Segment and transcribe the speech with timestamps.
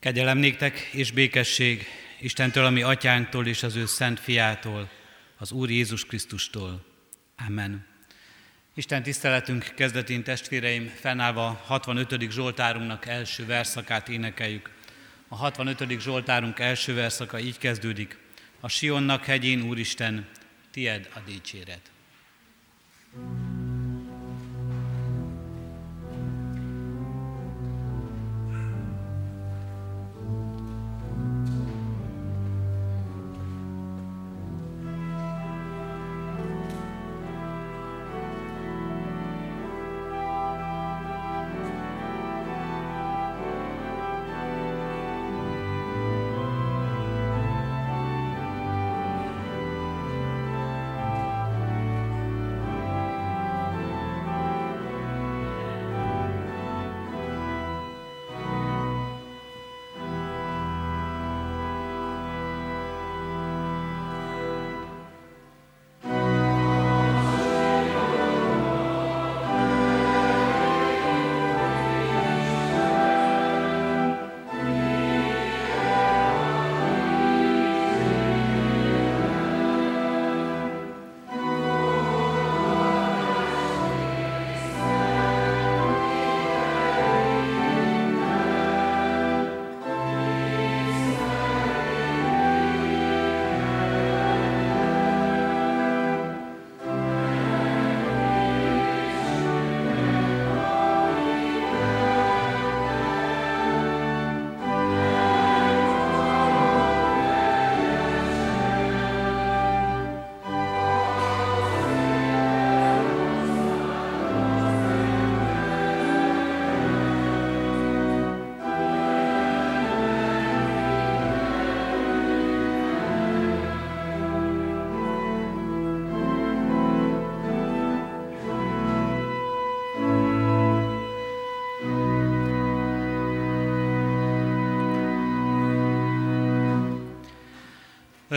[0.00, 1.86] Kegyelem néktek és békesség
[2.20, 4.90] Istentől, ami atyánktól és az ő szent fiától,
[5.36, 6.84] az Úr Jézus Krisztustól.
[7.46, 7.86] Amen.
[8.74, 12.30] Isten tiszteletünk kezdetén testvéreim fennállva 65.
[12.30, 14.70] Zsoltárunknak első verszakát énekeljük.
[15.28, 16.00] A 65.
[16.00, 18.18] Zsoltárunk első verszaka így kezdődik.
[18.60, 20.28] A Sionnak hegyén, Úristen,
[20.70, 21.90] tied a dicséret.
[23.10, 23.47] thank you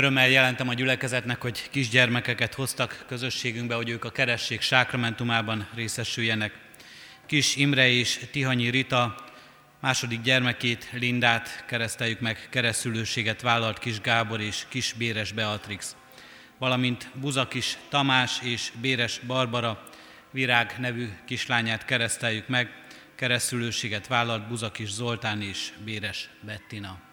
[0.02, 6.54] Örömmel jelentem a gyülekezetnek, hogy kisgyermekeket hoztak közösségünkbe, hogy ők a keresség sákramentumában részesüljenek.
[7.26, 9.16] Kis Imre és Tihanyi Rita
[9.80, 15.96] második gyermekét, Lindát kereszteljük meg, keresztülőséget vállalt Kis Gábor és Kis Béres Beatrix,
[16.58, 19.84] valamint Buzakis Tamás és Béres Barbara
[20.32, 22.70] Virág nevű kislányát kereszteljük meg,
[23.16, 27.10] keresztülőséget vállalt Buzakis Zoltán és Béres Bettina.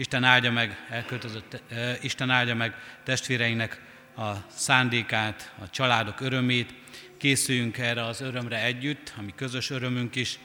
[0.00, 1.62] Isten áldja meg, elköltözött,
[2.00, 2.74] Isten áldja meg
[3.04, 3.80] testvéreinek
[4.16, 6.74] a szándékát, a családok örömét.
[7.18, 10.38] Készüljünk erre az örömre együtt, ami közös örömünk is.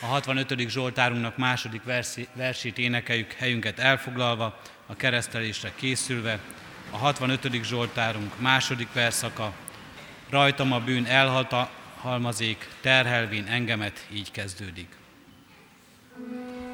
[0.00, 0.68] A 65.
[0.68, 6.40] Zsoltárunknak második versi, versét énekeljük helyünket elfoglalva, a keresztelésre készülve.
[6.90, 7.64] A 65.
[7.64, 9.52] Zsoltárunk második verszaka,
[10.30, 14.96] rajtam a bűn elhalmazék, terhelvén engemet, így kezdődik.
[16.20, 16.67] thank you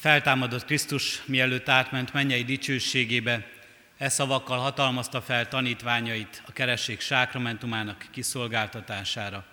[0.00, 3.46] feltámadott Krisztus, mielőtt átment mennyei dicsőségébe,
[3.98, 9.44] e szavakkal hatalmazta fel tanítványait a keresség sákramentumának kiszolgáltatására.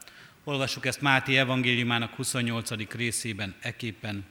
[0.44, 2.92] Olvassuk ezt Máté evangéliumának 28.
[2.92, 4.26] részében, eképpen.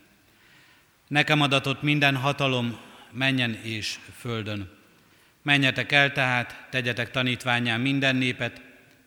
[1.09, 2.79] Nekem adatott minden hatalom
[3.11, 4.71] menjen és földön.
[5.43, 8.61] Menjetek el tehát, tegyetek tanítványán minden népet,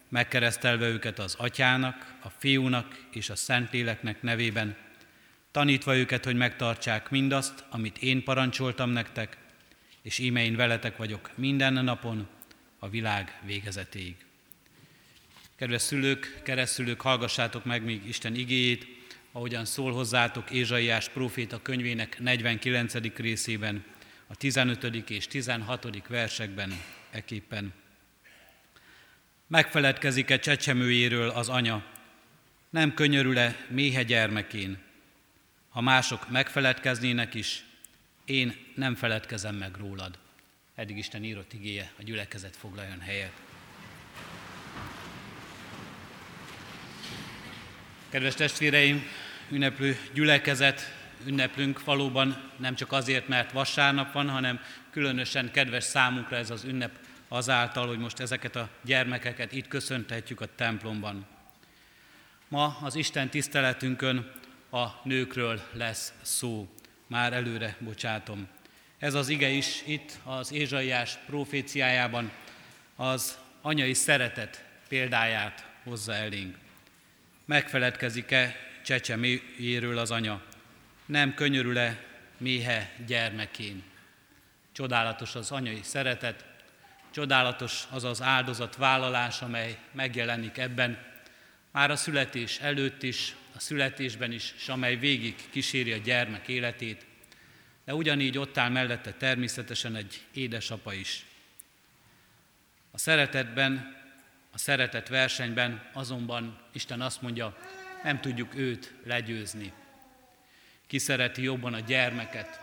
[0.09, 4.75] megkeresztelve őket az atyának, a fiúnak és a szentléleknek nevében,
[5.51, 9.37] tanítva őket, hogy megtartsák mindazt, amit én parancsoltam nektek,
[10.01, 12.27] és íme én veletek vagyok minden napon,
[12.79, 14.15] a világ végezetéig.
[15.55, 18.87] Kedves szülők, keresztülők, hallgassátok meg még Isten igéjét,
[19.31, 23.15] ahogyan szól hozzátok Ézsaiás próféta könyvének 49.
[23.15, 23.83] részében,
[24.27, 25.09] a 15.
[25.09, 26.07] és 16.
[26.07, 27.73] versekben eképpen.
[29.47, 31.85] Megfeledkezik-e csecsemőjéről az anya,
[32.69, 34.77] nem könyörül-e méhe gyermekén,
[35.79, 37.63] ha mások megfeledkeznének is,
[38.25, 40.17] én nem feledkezem meg rólad.
[40.75, 43.31] Eddig Isten írott igéje, a gyülekezet foglaljon helyet.
[48.09, 49.03] Kedves testvéreim,
[49.49, 50.93] ünneplő gyülekezet,
[51.25, 54.59] ünneplünk valóban nem csak azért, mert vasárnap van, hanem
[54.91, 60.55] különösen kedves számunkra ez az ünnep azáltal, hogy most ezeket a gyermekeket itt köszöntetjük a
[60.55, 61.25] templomban.
[62.47, 64.31] Ma az Isten tiszteletünkön
[64.69, 66.67] a nőkről lesz szó.
[67.07, 68.47] Már előre bocsátom.
[68.97, 72.31] Ez az ige is itt az Ézsaiás proféciájában
[72.95, 76.57] az anyai szeretet példáját hozza elénk.
[77.45, 80.41] Megfeledkezik-e csecseméjéről az anya?
[81.05, 82.03] Nem könyörül-e
[82.37, 83.83] méhe gyermekén?
[84.71, 86.45] Csodálatos az anyai szeretet,
[87.11, 91.07] csodálatos az az áldozat vállalás, amely megjelenik ebben,
[91.71, 97.05] már a születés előtt is, a születésben is, és amely végig kíséri a gyermek életét,
[97.85, 101.25] de ugyanígy ott áll mellette természetesen egy édesapa is.
[102.91, 103.97] A szeretetben,
[104.51, 107.57] a szeretet versenyben azonban Isten azt mondja,
[108.03, 109.73] nem tudjuk őt legyőzni.
[110.87, 112.59] Ki szereti jobban a gyermeket?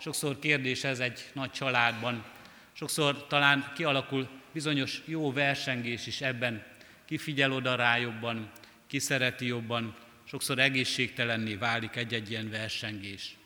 [0.00, 2.24] Sokszor kérdés ez egy nagy családban.
[2.72, 6.64] Sokszor talán kialakul bizonyos jó versengés is ebben.
[7.04, 8.50] Ki figyel oda rá jobban,
[8.86, 13.36] ki szereti jobban, sokszor egészségtelenné válik egy-egy ilyen versengés.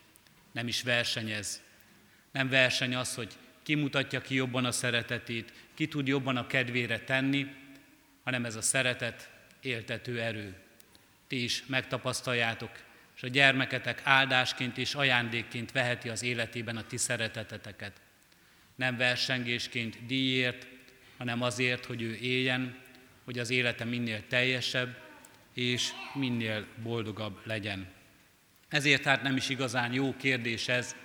[0.52, 1.62] Nem is versenyez.
[2.30, 3.32] Nem verseny az, hogy
[3.62, 7.46] ki mutatja ki jobban a szeretetét, ki tud jobban a kedvére tenni,
[8.24, 9.30] hanem ez a szeretet
[9.60, 10.54] éltető erő.
[11.26, 12.70] Ti is megtapasztaljátok,
[13.16, 18.00] és a gyermeketek áldásként és ajándékként veheti az életében a ti szereteteteket.
[18.74, 20.66] Nem versengésként díjért,
[21.16, 22.78] hanem azért, hogy ő éljen,
[23.24, 24.96] hogy az élete minél teljesebb,
[25.58, 27.86] és minél boldogabb legyen.
[28.68, 30.96] Ezért hát nem is igazán jó kérdés ez,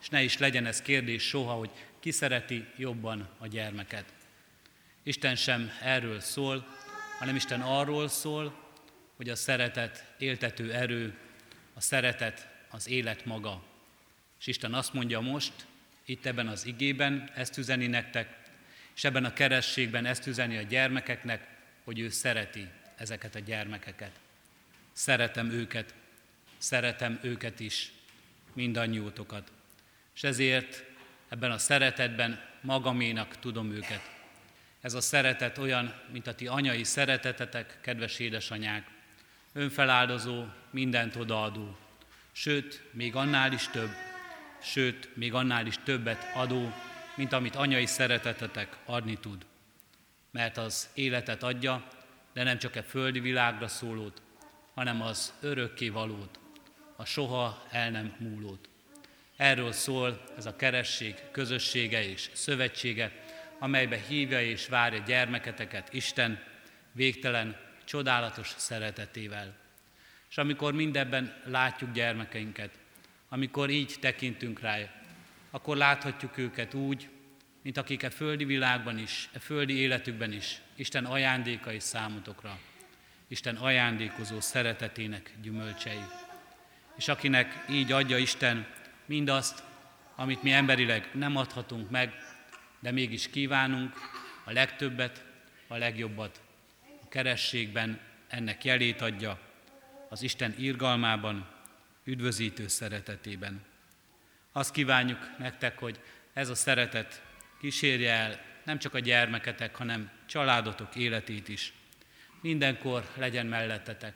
[0.00, 1.70] és ne is legyen ez kérdés soha, hogy
[2.00, 4.04] ki szereti jobban a gyermeket.
[5.02, 6.66] Isten sem erről szól,
[7.18, 8.70] hanem Isten arról szól,
[9.16, 11.14] hogy a szeretet éltető erő,
[11.74, 13.62] a szeretet az élet maga.
[14.40, 15.52] És Isten azt mondja most,
[16.04, 18.40] itt ebben az igében, ezt üzeni nektek,
[18.94, 21.48] és ebben a kerességben ezt üzeni a gyermekeknek,
[21.84, 22.68] hogy ő szereti
[23.02, 24.20] ezeket a gyermekeket.
[24.92, 25.94] Szeretem őket,
[26.58, 27.92] szeretem őket is,
[28.52, 29.52] mindannyiótokat.
[30.14, 30.84] És ezért
[31.28, 34.10] ebben a szeretetben magaménak tudom őket.
[34.80, 38.86] Ez a szeretet olyan, mint a ti anyai szeretetetek, kedves édesanyák,
[39.52, 41.76] önfeláldozó, mindent odaadó,
[42.32, 43.90] sőt, még annál is több,
[44.60, 46.72] sőt, még annál is többet adó,
[47.14, 49.46] mint amit anyai szeretetetek adni tud.
[50.30, 51.88] Mert az életet adja,
[52.32, 54.22] de nem csak a földi világra szólót,
[54.74, 56.38] hanem az örökké valót,
[56.96, 58.68] a soha el nem múlót.
[59.36, 63.12] Erről szól ez a keresség közössége és szövetsége,
[63.58, 66.42] amelybe hívja és várja gyermeketeket Isten
[66.92, 69.54] végtelen, csodálatos szeretetével.
[70.30, 72.70] És amikor mindebben látjuk gyermekeinket,
[73.28, 74.90] amikor így tekintünk rájuk,
[75.50, 77.08] akkor láthatjuk őket úgy,
[77.62, 82.58] mint akik a földi világban is, a földi életükben is Isten ajándékai számotokra,
[83.28, 86.02] Isten ajándékozó szeretetének gyümölcsei.
[86.96, 88.66] És akinek így adja Isten
[89.06, 89.62] mindazt,
[90.14, 92.14] amit mi emberileg nem adhatunk meg,
[92.80, 93.94] de mégis kívánunk
[94.44, 95.24] a legtöbbet,
[95.68, 96.40] a legjobbat.
[97.04, 99.38] A kerességben ennek jelét adja,
[100.08, 101.48] az Isten irgalmában,
[102.04, 103.64] üdvözítő szeretetében.
[104.52, 106.00] Azt kívánjuk nektek, hogy
[106.32, 107.22] ez a szeretet
[107.62, 111.72] kísérje el nem csak a gyermeketek, hanem családotok életét is.
[112.40, 114.14] Mindenkor legyen mellettetek.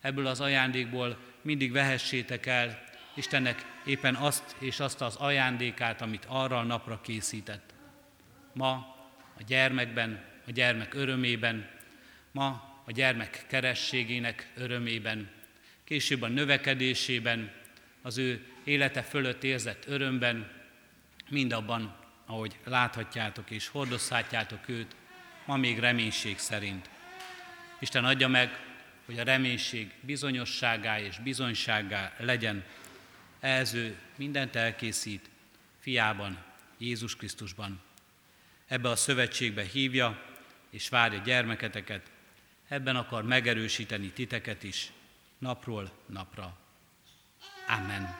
[0.00, 6.58] Ebből az ajándékból mindig vehessétek el, Istennek éppen azt és azt az ajándékát, amit arra
[6.58, 7.74] a napra készített.
[8.52, 8.72] Ma
[9.38, 11.70] a gyermekben, a gyermek örömében,
[12.30, 15.30] ma a gyermek kerességének örömében,
[15.84, 17.52] később a növekedésében,
[18.02, 20.50] az ő élete fölött érzett örömben,
[21.28, 24.96] mindabban, ahogy láthatjátok és hordozhatjátok őt,
[25.44, 26.90] ma még reménység szerint.
[27.78, 28.60] Isten adja meg,
[29.06, 32.64] hogy a reménység bizonyosságá és bizonyságá legyen.
[33.40, 35.30] Ehhez ő mindent elkészít,
[35.80, 36.44] fiában,
[36.78, 37.80] Jézus Krisztusban.
[38.66, 40.22] Ebbe a szövetségbe hívja
[40.70, 42.10] és várja gyermeketeket,
[42.68, 44.92] ebben akar megerősíteni titeket is,
[45.38, 46.56] napról napra.
[47.68, 48.16] Amen.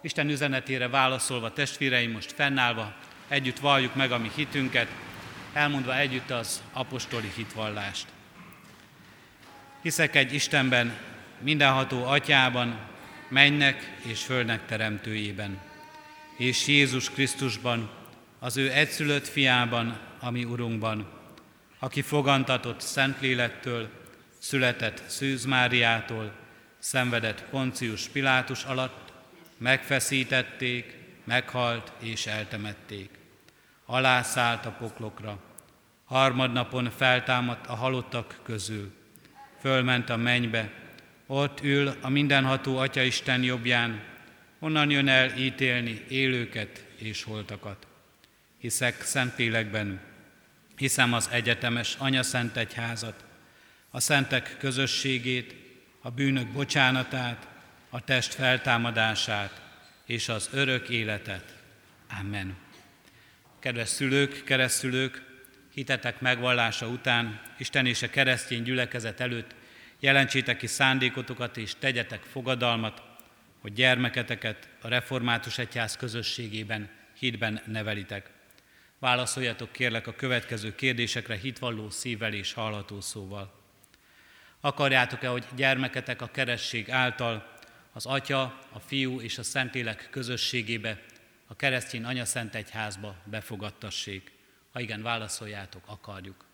[0.00, 2.96] Isten üzenetére válaszolva testvéreim most fennállva,
[3.30, 4.88] együtt valljuk meg a mi hitünket,
[5.52, 8.06] elmondva együtt az apostoli hitvallást.
[9.82, 10.96] Hiszek egy Istenben,
[11.38, 12.78] mindenható atyában,
[13.28, 15.58] mennek és földnek teremtőjében,
[16.36, 17.90] és Jézus Krisztusban,
[18.38, 21.08] az ő egyszülött fiában, ami Urunkban,
[21.78, 23.88] aki fogantatott Szentlélektől,
[24.38, 26.32] született Szűz Máriától,
[26.78, 29.12] szenvedett Poncius Pilátus alatt,
[29.58, 33.19] megfeszítették, meghalt és eltemették.
[33.92, 35.38] Alászállt a poklokra,
[36.04, 38.92] harmadnapon feltámadt a halottak közül,
[39.60, 40.70] fölment a mennybe,
[41.26, 44.02] ott ül a mindenható Atya Isten jobbján,
[44.58, 47.86] onnan jön el ítélni élőket és holtakat.
[48.58, 50.00] Hiszek Szentlélekben,
[50.76, 53.24] hiszem az egyetemes Anya Szent Egyházat,
[53.90, 55.54] a szentek közösségét,
[56.00, 57.46] a bűnök bocsánatát,
[57.88, 59.60] a test feltámadását
[60.06, 61.54] és az örök életet.
[62.20, 62.68] Amen.
[63.60, 65.22] Kedves szülők, keresztülők,
[65.74, 69.54] hitetek megvallása után, Isten és a keresztény gyülekezet előtt
[69.98, 73.02] jelentsétek ki szándékotokat és tegyetek fogadalmat,
[73.60, 78.30] hogy gyermeketeket a református egyház közösségében, hitben nevelitek.
[78.98, 83.60] Válaszoljatok kérlek a következő kérdésekre hitvalló szívvel és hallható szóval.
[84.60, 87.52] Akarjátok-e, hogy gyermeketek a keresség által
[87.92, 91.00] az Atya, a Fiú és a Szentlélek közösségébe,
[91.50, 94.32] a keresztény Anya Szent Egyházba befogadtassék?
[94.72, 96.44] Ha igen, válaszoljátok, akarjuk.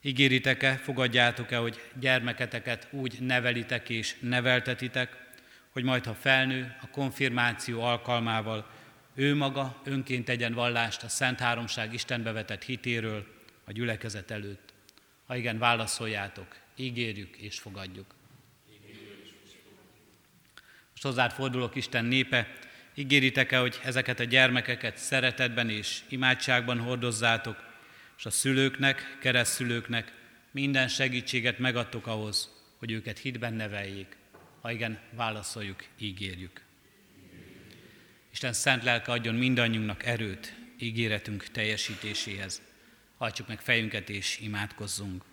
[0.00, 5.30] Ígéritek-e, fogadjátok-e, hogy gyermeketeket úgy nevelitek és neveltetitek,
[5.70, 8.70] hogy majd, ha felnő, a konfirmáció alkalmával
[9.14, 13.26] ő maga önként tegyen vallást a Szent Háromság Istenbe vetett hitéről
[13.64, 14.72] a gyülekezet előtt.
[15.26, 18.14] Ha igen, válaszoljátok, ígérjük és fogadjuk.
[20.90, 22.48] Most hozzád fordulok Isten népe,
[22.94, 27.56] ígéritek-e, hogy ezeket a gyermekeket szeretetben és imádságban hordozzátok,
[28.18, 30.12] és a szülőknek, keresztülőknek
[30.50, 34.16] minden segítséget megadtok ahhoz, hogy őket hitben neveljék.
[34.60, 36.60] Ha igen, válaszoljuk, ígérjük.
[38.32, 42.62] Isten szent lelke adjon mindannyiunknak erőt ígéretünk teljesítéséhez.
[43.16, 45.24] Hajtsuk meg fejünket és imádkozzunk.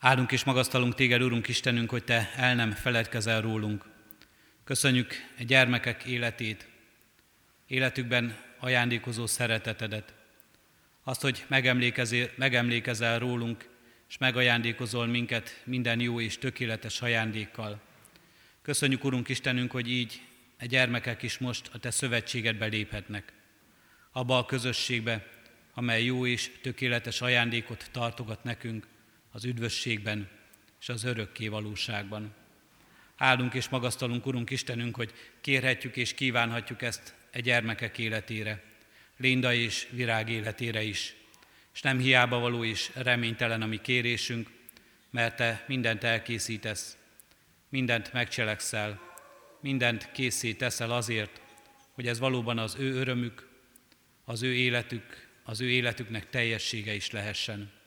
[0.00, 3.84] Áldunk és magasztalunk Téged, Úrunk Istenünk, hogy Te el nem feledkezel rólunk.
[4.64, 6.68] Köszönjük a gyermekek életét,
[7.66, 10.14] életükben ajándékozó szeretetedet.
[11.02, 11.44] Azt, hogy
[12.36, 13.68] megemlékezel, rólunk,
[14.08, 17.80] és megajándékozol minket minden jó és tökéletes ajándékkal.
[18.62, 20.22] Köszönjük, Urunk Istenünk, hogy így
[20.58, 23.32] a gyermekek is most a Te szövetségedbe léphetnek.
[24.12, 25.26] Abba a közösségbe,
[25.74, 28.86] amely jó és tökéletes ajándékot tartogat nekünk
[29.30, 30.28] az üdvösségben
[30.80, 32.34] és az örökké valóságban.
[33.16, 38.62] Áldunk és magasztalunk, Urunk Istenünk, hogy kérhetjük és kívánhatjuk ezt e gyermekek életére,
[39.16, 41.14] Linda és virág életére is.
[41.74, 44.50] És nem hiába való is reménytelen a mi kérésünk,
[45.10, 46.96] mert Te mindent elkészítesz,
[47.68, 49.00] mindent megcselekszel,
[49.60, 51.40] mindent készé teszel azért,
[51.92, 53.48] hogy ez valóban az ő örömük,
[54.24, 57.77] az ő életük, az ő életüknek teljessége is lehessen.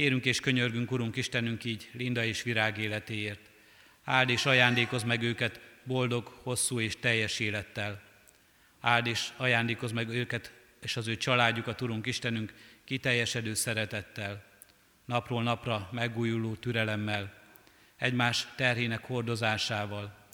[0.00, 3.40] Kérünk és könyörgünk, Urunk Istenünk, így Linda és Virág életéért.
[4.04, 8.02] Áld és ajándékozz meg őket boldog, hosszú és teljes élettel.
[8.80, 10.52] Áld és ajándékozz meg őket
[10.82, 12.54] és az ő családjukat, Urunk Istenünk,
[12.84, 14.44] kiteljesedő szeretettel,
[15.04, 17.42] napról napra megújuló türelemmel,
[17.96, 20.28] egymás terhének hordozásával.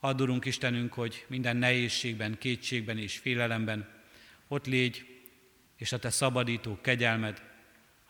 [0.00, 3.88] Add, Urunk Istenünk, hogy minden nehézségben, kétségben és félelemben
[4.48, 5.06] ott légy,
[5.76, 7.48] és a Te szabadító kegyelmed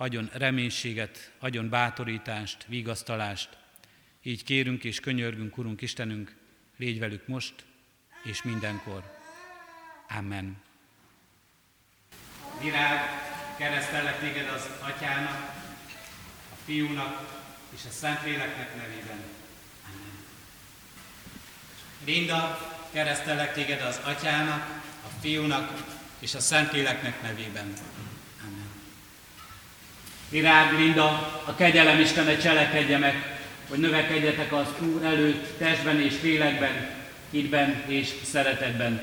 [0.01, 3.49] adjon reménységet, adjon bátorítást, vigasztalást.
[4.23, 6.37] Így kérünk és könyörgünk, Urunk Istenünk,
[6.77, 7.55] légy velük most
[8.25, 9.19] és mindenkor.
[10.19, 10.57] Amen.
[12.63, 13.01] Virág,
[13.59, 15.55] keresztellek téged az atyának,
[16.53, 17.41] a fiúnak
[17.75, 19.21] és a Szentléleknek nevében.
[19.85, 20.25] Amen.
[22.05, 25.85] Linda, keresztelek téged az Atyának, a Fiúnak
[26.19, 27.75] és a Szentléleknek nevében.
[30.31, 31.05] Virág Linda,
[31.45, 36.91] a kegyelem Istene cselekedje meg, hogy növekedjetek az Úr előtt testben és lélekben,
[37.31, 39.01] hitben és szeretetben.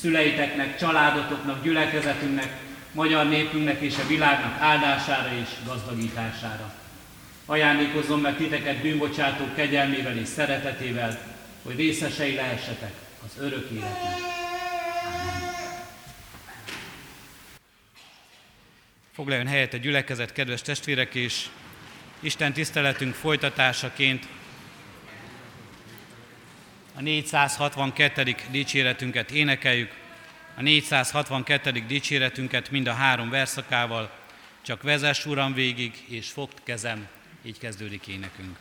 [0.00, 2.52] Szüleiteknek, családotoknak, gyülekezetünknek,
[2.92, 6.72] magyar népünknek és a világnak áldására és gazdagítására.
[7.46, 11.18] Ajándékozzon meg titeket bűnbocsátó kegyelmével és szeretetével,
[11.62, 12.92] hogy részesei lehessetek
[13.24, 14.25] az örök életnek.
[19.16, 21.46] Foglaljon helyet a gyülekezet, kedves testvérek, és
[22.20, 24.26] Isten tiszteletünk folytatásaként
[26.94, 28.34] a 462.
[28.50, 29.92] dicséretünket énekeljük,
[30.56, 31.84] a 462.
[31.86, 34.10] dicséretünket mind a három verszakával,
[34.62, 37.08] csak vezess Uram végig, és fogd kezem,
[37.42, 38.56] így kezdődik énekünk.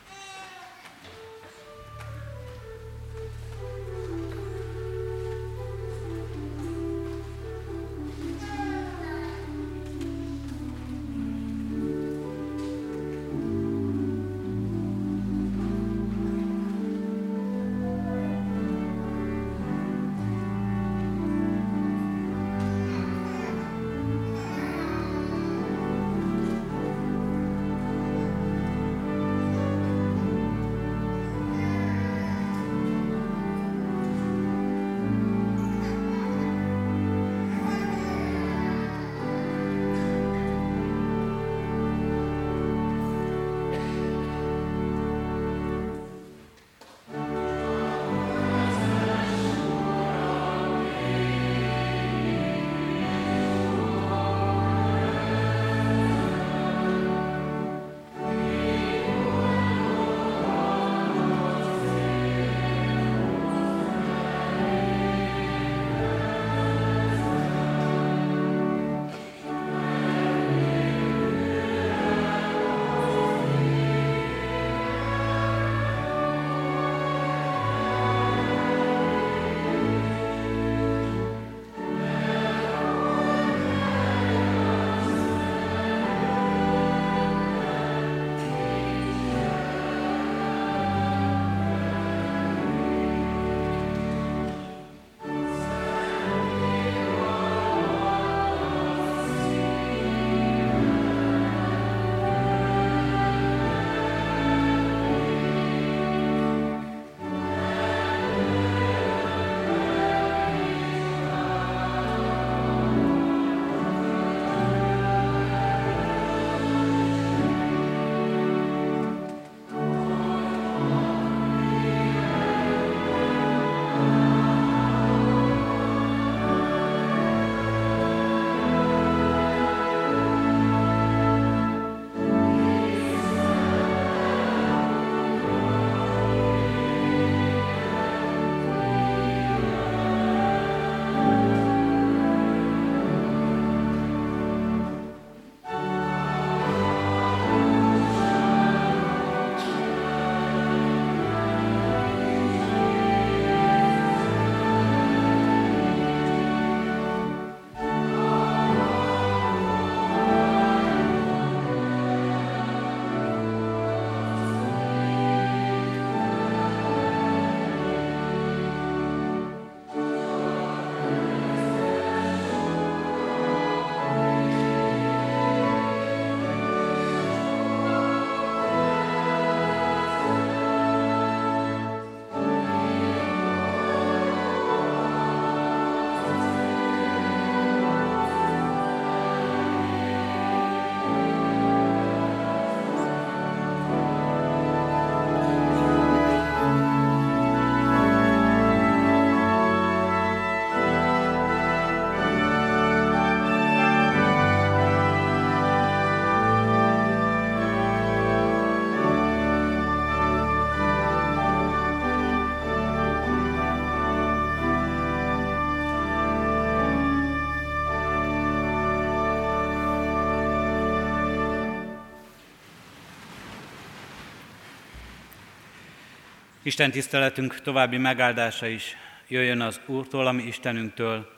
[226.66, 228.96] Isten tiszteletünk további megáldása is
[229.28, 231.32] jöjjön az Úrtól, ami Istenünktől,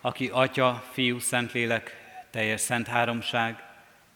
[0.00, 1.96] aki Atya, Fiú, Szentlélek,
[2.30, 3.62] teljes szent háromság,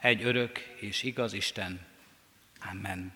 [0.00, 1.80] egy örök és igaz Isten.
[2.70, 3.12] Amen.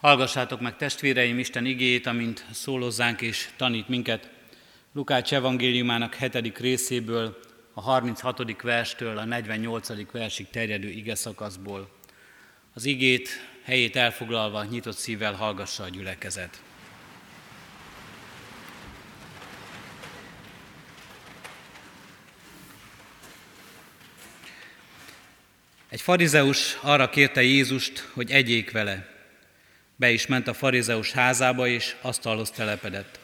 [0.00, 4.30] Hallgassátok meg testvéreim Isten igéjét, amint szólozzánk és tanít minket.
[4.92, 7.38] Lukács evangéliumának hetedik részéből,
[7.72, 8.62] a 36.
[8.62, 10.12] verstől a 48.
[10.12, 11.90] versig terjedő ige szakaszból.
[12.74, 13.28] Az igét
[13.68, 16.62] helyét elfoglalva nyitott szívvel hallgassa a gyülekezet.
[25.88, 29.08] Egy farizeus arra kérte Jézust, hogy egyék vele.
[29.96, 33.18] Be is ment a farizeus házába, és asztalhoz telepedett.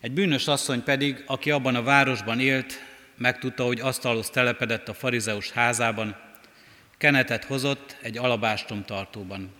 [0.00, 2.84] Egy bűnös asszony pedig, aki abban a városban élt,
[3.16, 6.29] megtudta, hogy asztalhoz telepedett a farizeus házában,
[7.00, 9.50] kenetet hozott egy alabástom tartóban.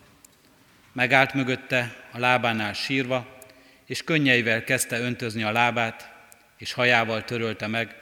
[0.92, 3.38] Megállt mögötte, a lábánál sírva,
[3.86, 6.12] és könnyeivel kezdte öntözni a lábát,
[6.56, 7.96] és hajával törölte meg,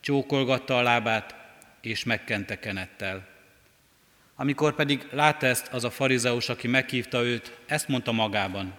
[0.00, 1.34] csókolgatta a lábát,
[1.80, 3.26] és megkente kenettel.
[4.36, 8.74] Amikor pedig látta ezt az a farizeus, aki meghívta őt, ezt mondta magában.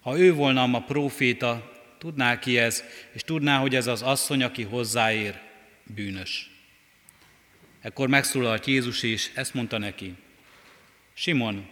[0.00, 4.62] Ha ő volna a próféta, tudná ki ez, és tudná, hogy ez az asszony, aki
[4.62, 5.40] hozzáér,
[5.84, 6.57] bűnös.
[7.80, 10.14] Ekkor megszólalt Jézus, és ezt mondta neki.
[11.14, 11.68] Simon,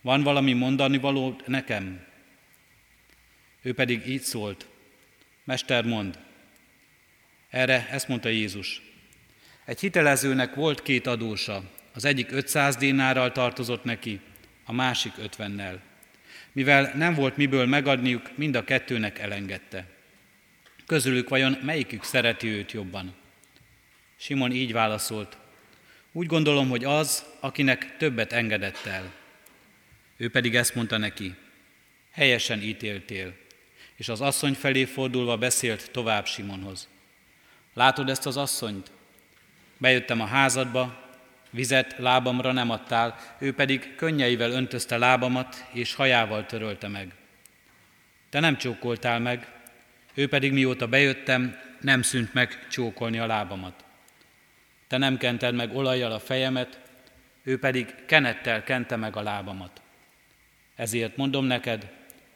[0.00, 2.04] van valami mondani való nekem?
[3.62, 4.66] Ő pedig így szólt.
[5.44, 6.18] Mester, mond.
[7.50, 8.82] Erre ezt mondta Jézus.
[9.64, 11.62] Egy hitelezőnek volt két adósa,
[11.92, 14.20] az egyik 500 dénárral tartozott neki,
[14.64, 15.78] a másik 50-nel.
[16.52, 19.86] Mivel nem volt miből megadniuk, mind a kettőnek elengedte.
[20.86, 23.14] Közülük vajon melyikük szereti őt jobban?
[24.16, 25.36] Simon így válaszolt.
[26.12, 29.12] Úgy gondolom, hogy az, akinek többet engedett el.
[30.16, 31.34] Ő pedig ezt mondta neki.
[32.10, 33.34] Helyesen ítéltél.
[33.96, 36.88] És az asszony felé fordulva beszélt tovább Simonhoz.
[37.74, 38.90] Látod ezt az asszonyt?
[39.78, 41.02] Bejöttem a házadba,
[41.50, 47.12] Vizet lábamra nem adtál, ő pedig könnyeivel öntözte lábamat, és hajával törölte meg.
[48.30, 49.52] Te nem csókoltál meg,
[50.14, 53.81] ő pedig mióta bejöttem, nem szűnt meg csókolni a lábamat.
[54.92, 56.80] Te nem kented meg olajjal a fejemet,
[57.42, 59.82] ő pedig kenettel kente meg a lábamat.
[60.74, 61.92] Ezért mondom neked,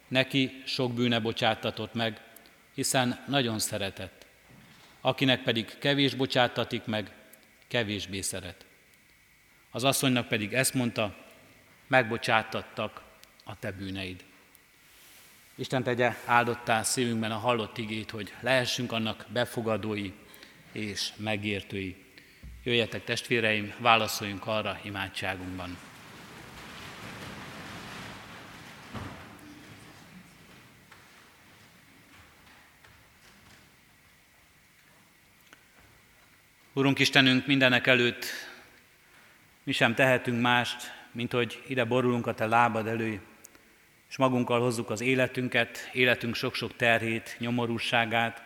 [0.07, 2.21] neki sok bűne bocsáttatott meg,
[2.73, 4.25] hiszen nagyon szeretett.
[5.01, 7.11] Akinek pedig kevés bocsáttatik meg,
[7.67, 8.65] kevésbé szeret.
[9.71, 11.15] Az asszonynak pedig ezt mondta,
[11.87, 13.01] megbocsátattak
[13.43, 14.23] a te bűneid.
[15.55, 20.13] Isten tegye áldottá szívünkben a hallott igét, hogy lehessünk annak befogadói
[20.71, 22.05] és megértői.
[22.67, 25.77] Jöjjetek testvéreim, válaszoljunk arra imádságunkban.
[36.73, 38.25] Urunk Istenünk, mindenek előtt
[39.63, 43.21] mi sem tehetünk mást, mint hogy ide borulunk a Te lábad elő,
[44.09, 48.41] és magunkkal hozzuk az életünket, életünk sok-sok terhét, nyomorúságát,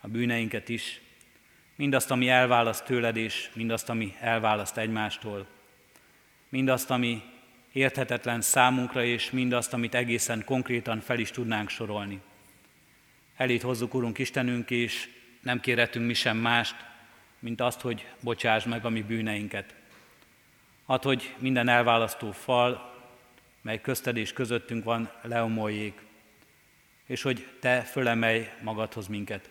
[0.00, 1.00] a bűneinket is,
[1.76, 5.46] mindazt, ami elválaszt tőled, és mindazt, ami elválaszt egymástól,
[6.48, 7.22] mindazt, ami
[7.72, 12.20] érthetetlen számunkra, és mindazt, amit egészen konkrétan fel is tudnánk sorolni.
[13.36, 15.08] Elét hozzuk, Urunk Istenünk, és
[15.42, 16.76] nem kérhetünk mi sem mást,
[17.38, 19.74] mint azt, hogy bocsáss meg a mi bűneinket.
[20.86, 22.92] Add, hogy minden elválasztó fal,
[23.62, 26.00] mely közted és közöttünk van, leomoljék,
[27.06, 29.50] és hogy Te fölemelj magadhoz minket.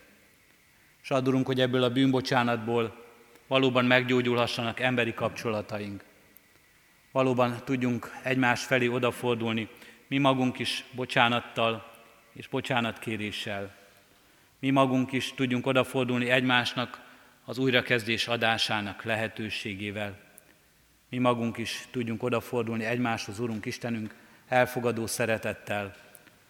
[1.04, 3.06] És add, hogy ebből a bűnbocsánatból
[3.48, 6.04] valóban meggyógyulhassanak emberi kapcsolataink.
[7.12, 9.70] Valóban tudjunk egymás felé odafordulni,
[10.08, 11.92] mi magunk is bocsánattal
[12.34, 13.76] és bocsánatkéréssel.
[14.60, 17.02] Mi magunk is tudjunk odafordulni egymásnak
[17.46, 20.24] az újrakezdés adásának lehetőségével
[21.14, 24.16] mi magunk is tudjunk odafordulni egymáshoz, Urunk Istenünk,
[24.48, 25.96] elfogadó szeretettel,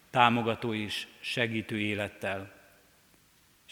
[0.10, 2.52] támogató és segítő élettel.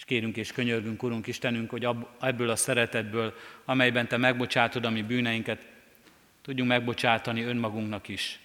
[0.02, 1.88] És kérünk és könyörgünk, Urunk Istenünk, hogy
[2.20, 3.34] ebből a szeretetből,
[3.66, 5.68] amelyben Te megbocsátod a mi bűneinket,
[6.42, 8.40] tudjunk megbocsátani önmagunknak is.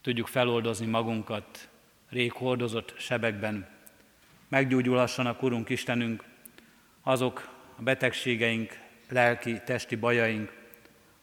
[0.00, 1.68] Tudjuk feloldozni magunkat
[2.08, 3.68] rég hordozott sebekben.
[4.48, 6.24] Meggyógyulhassanak, Urunk Istenünk,
[7.02, 8.78] azok a betegségeink,
[9.08, 10.52] lelki, testi bajaink,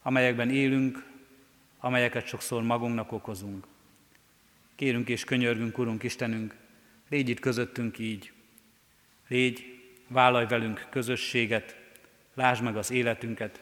[0.02, 1.04] amelyekben élünk,
[1.80, 3.68] amelyeket sokszor magunknak okozunk.
[4.76, 6.56] Kérünk és könyörgünk, Urunk Istenünk,
[7.10, 8.36] légy itt közöttünk így.
[9.28, 11.76] Légy, vállalj velünk közösséget,
[12.34, 13.62] lásd meg az életünket,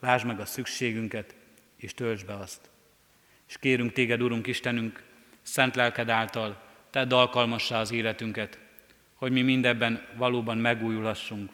[0.00, 1.34] lásd meg a szükségünket,
[1.76, 2.70] és töltsd be azt.
[3.48, 5.02] És kérünk téged, Urunk Istenünk,
[5.42, 8.58] szent lelked által, tedd alkalmassá az életünket,
[9.14, 11.50] hogy mi mindebben valóban megújulhassunk.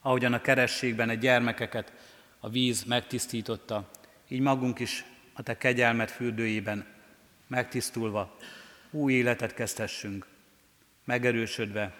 [0.00, 1.92] Ahogyan a kerességben a gyermekeket
[2.40, 3.90] a víz megtisztította,
[4.28, 6.86] így magunk is a Te kegyelmet fürdőjében,
[7.46, 8.36] megtisztulva,
[8.90, 10.26] új életet kezdhessünk,
[11.04, 11.94] megerősödve,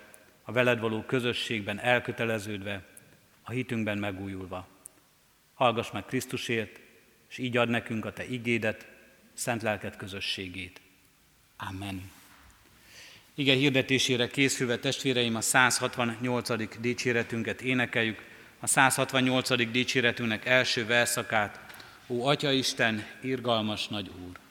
[0.44, 2.82] a veled való közösségben elköteleződve,
[3.42, 4.68] a hitünkben megújulva.
[5.54, 6.80] Hallgass meg Krisztusért,
[7.28, 8.86] és így ad nekünk a Te igédet,
[9.32, 10.80] szent lelked közösségét.
[11.56, 12.10] Amen.
[13.34, 16.80] Ige hirdetésére készülve testvéreim a 168.
[16.80, 18.22] dicséretünket énekeljük,
[18.60, 19.70] a 168.
[19.70, 21.60] dicséretünknek első verszakát,
[22.06, 24.43] Ó Atya Isten, irgalmas nagy Úr!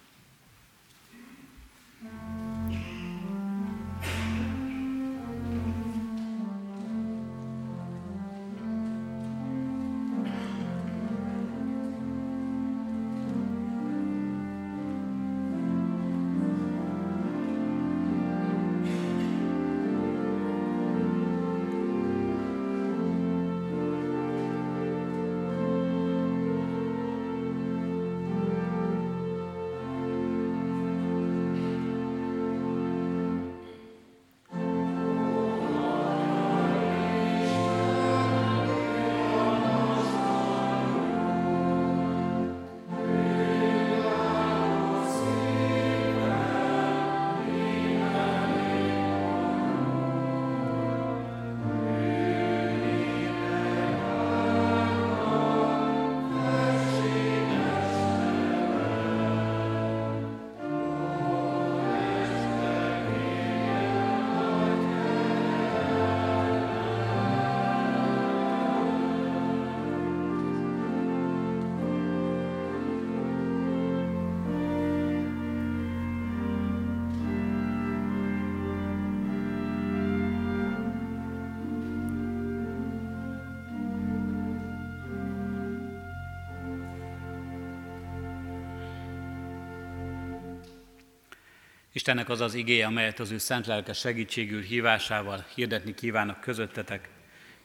[92.03, 97.09] Istennek az az igéje, amelyet az ő szent lelke segítségül hívásával hirdetni kívánok közöttetek.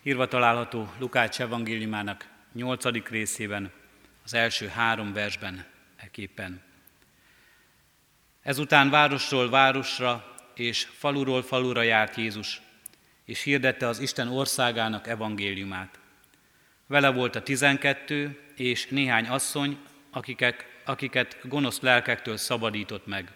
[0.02, 3.08] Írva található Lukács evangéliumának 8.
[3.08, 3.70] részében,
[4.24, 5.64] az első három versben
[5.96, 6.62] eképpen.
[8.42, 12.60] Ezután városról városra és faluról falura járt Jézus,
[13.24, 15.98] és hirdette az Isten országának evangéliumát.
[16.86, 19.78] Vele volt a tizenkettő és néhány asszony,
[20.10, 23.32] akiket, akiket gonosz lelkektől szabadított meg.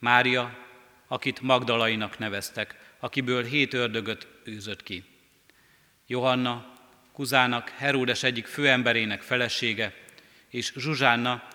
[0.00, 0.58] Mária,
[1.06, 5.04] akit Magdalainak neveztek, akiből hét ördögöt űzött ki.
[6.06, 6.72] Johanna,
[7.12, 9.94] Kuzának, Heródes egyik főemberének felesége,
[10.48, 11.48] és Zsuzsánna,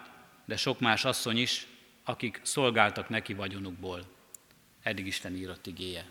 [0.45, 1.67] de sok más asszony is,
[2.03, 4.05] akik szolgáltak neki vagyonukból.
[4.83, 6.05] Eddig Isten írott igéje.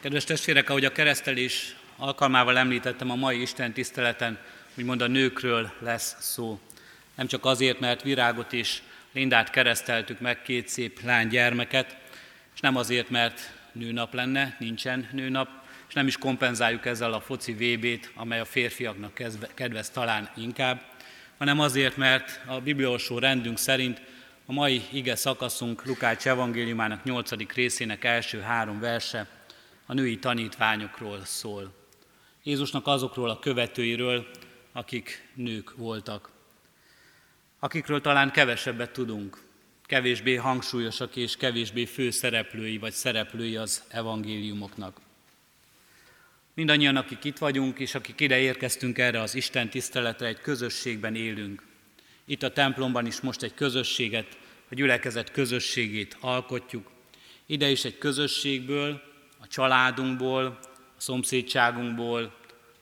[0.00, 4.38] Kedves testvérek, ahogy a keresztelés alkalmával említettem, a mai Isten tiszteleten,
[4.78, 6.60] úgymond a nőkről lesz szó.
[7.14, 8.82] Nem csak azért, mert virágot és
[9.12, 11.96] Lindát kereszteltük meg, két szép lány gyermeket,
[12.54, 15.48] és nem azért, mert nőnap lenne, nincsen nőnap,
[15.88, 19.22] és nem is kompenzáljuk ezzel a foci VB-t, amely a férfiaknak
[19.54, 20.82] kedvez talán inkább,
[21.38, 24.00] hanem azért, mert a bibliolsó rendünk szerint
[24.46, 27.52] a mai ige szakaszunk Lukács evangéliumának 8.
[27.54, 29.26] részének első három verse
[29.86, 31.79] a női tanítványokról szól.
[32.42, 34.26] Jézusnak azokról a követőiről,
[34.72, 36.30] akik nők voltak,
[37.58, 39.42] akikről talán kevesebbet tudunk,
[39.86, 45.00] kevésbé hangsúlyosak és kevésbé főszereplői vagy szereplői az evangéliumoknak.
[46.54, 51.62] Mindannyian, akik itt vagyunk, és akik ide érkeztünk erre az Isten tiszteletre, egy közösségben élünk.
[52.24, 54.38] Itt a templomban is most egy közösséget,
[54.70, 56.90] a gyülekezet közösségét alkotjuk.
[57.46, 59.02] Ide is egy közösségből,
[59.40, 60.58] a családunkból,
[61.00, 62.32] a szomszédságunkból,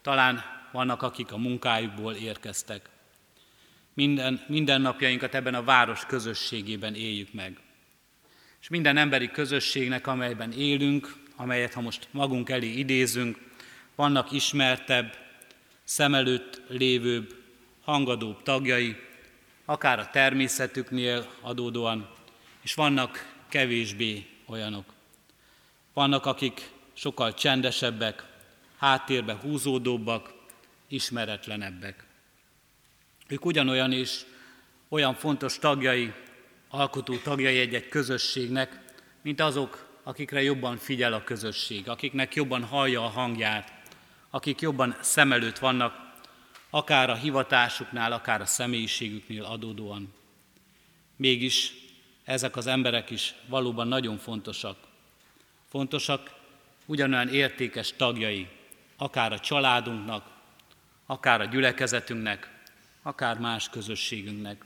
[0.02, 2.88] talán vannak, akik a munkájukból érkeztek.
[3.94, 7.59] Minden, minden napjainkat ebben a város közösségében éljük meg.
[8.61, 13.38] És minden emberi közösségnek, amelyben élünk, amelyet ha most magunk elé idézünk,
[13.94, 15.16] vannak ismertebb,
[15.85, 17.35] szem előtt lévőbb,
[17.85, 18.96] hangadóbb tagjai,
[19.64, 22.09] akár a természetüknél adódóan,
[22.61, 24.92] és vannak kevésbé olyanok.
[25.92, 28.25] Vannak, akik sokkal csendesebbek,
[28.77, 30.35] háttérbe húzódóbbak,
[30.89, 32.07] ismeretlenebbek.
[33.29, 34.25] Ők ugyanolyan is
[34.89, 36.13] olyan fontos tagjai,
[36.69, 38.85] alkotó tagjai egy-egy közösségnek,
[39.23, 43.73] mint azok, akikre jobban figyel a közösség, akiknek jobban hallja a hangját,
[44.31, 46.13] akik jobban szem előtt vannak,
[46.71, 50.15] akár a hivatásuknál, akár a személyiségüknél adódóan.
[51.17, 51.73] Mégis
[52.25, 54.77] ezek az emberek is valóban nagyon fontosak.
[55.69, 56.38] Fontosak,
[56.88, 58.48] ugyanolyan értékes tagjai,
[58.96, 60.27] akár a családunknak,
[61.07, 62.51] akár a gyülekezetünknek,
[63.03, 64.64] akár más közösségünknek.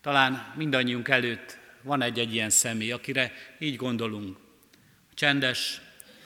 [0.00, 4.36] Talán mindannyiunk előtt van egy-egy ilyen személy, akire így gondolunk.
[5.14, 5.80] Csendes,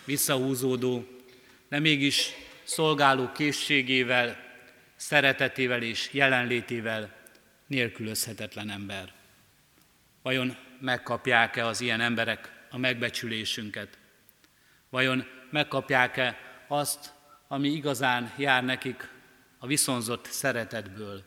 [0.05, 1.09] visszahúzódó,
[1.69, 2.31] de mégis
[2.63, 4.37] szolgáló készségével,
[4.97, 7.15] szeretetével és jelenlétével
[7.67, 9.13] nélkülözhetetlen ember.
[10.23, 13.99] Vajon megkapják-e az ilyen emberek a megbecsülésünket?
[14.91, 17.13] Vajon megkapják-e azt,
[17.49, 19.09] ami igazán jár nekik
[19.59, 21.23] a viszonzott szeretetből,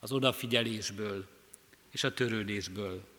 [0.00, 1.28] az odafigyelésből
[1.90, 3.10] és a törődésből?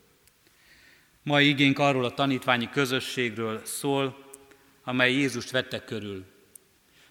[1.23, 4.31] Mai igénk arról a tanítványi közösségről szól,
[4.83, 6.25] amely Jézust vette körül.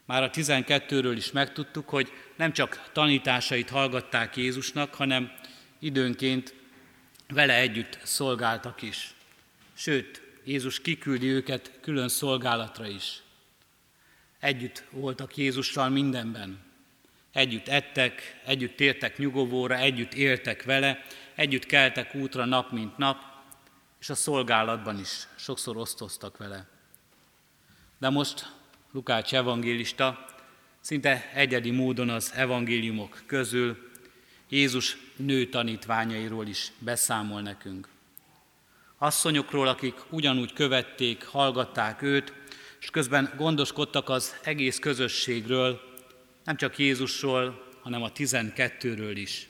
[0.05, 5.33] Már a 12-ről is megtudtuk, hogy nem csak tanításait hallgatták Jézusnak, hanem
[5.79, 6.55] időnként
[7.29, 9.15] vele együtt szolgáltak is.
[9.75, 13.23] Sőt, Jézus kiküldi őket külön szolgálatra is.
[14.41, 16.61] Együtt voltak Jézussal mindenben.
[17.33, 23.23] Együtt ettek, együtt tértek nyugovóra, együtt éltek vele, együtt keltek útra nap mint nap,
[24.01, 26.67] és a szolgálatban is sokszor osztoztak vele.
[27.99, 28.53] De most
[28.93, 30.27] Lukács evangélista
[30.81, 33.91] szinte egyedi módon az evangéliumok közül
[34.49, 37.92] Jézus nő tanítványairól is beszámol nekünk.
[39.03, 42.33] Asszonyokról, akik ugyanúgy követték, hallgatták őt,
[42.81, 45.81] és közben gondoskodtak az egész közösségről,
[46.45, 49.49] nem csak Jézusról, hanem a tizenkettőről is.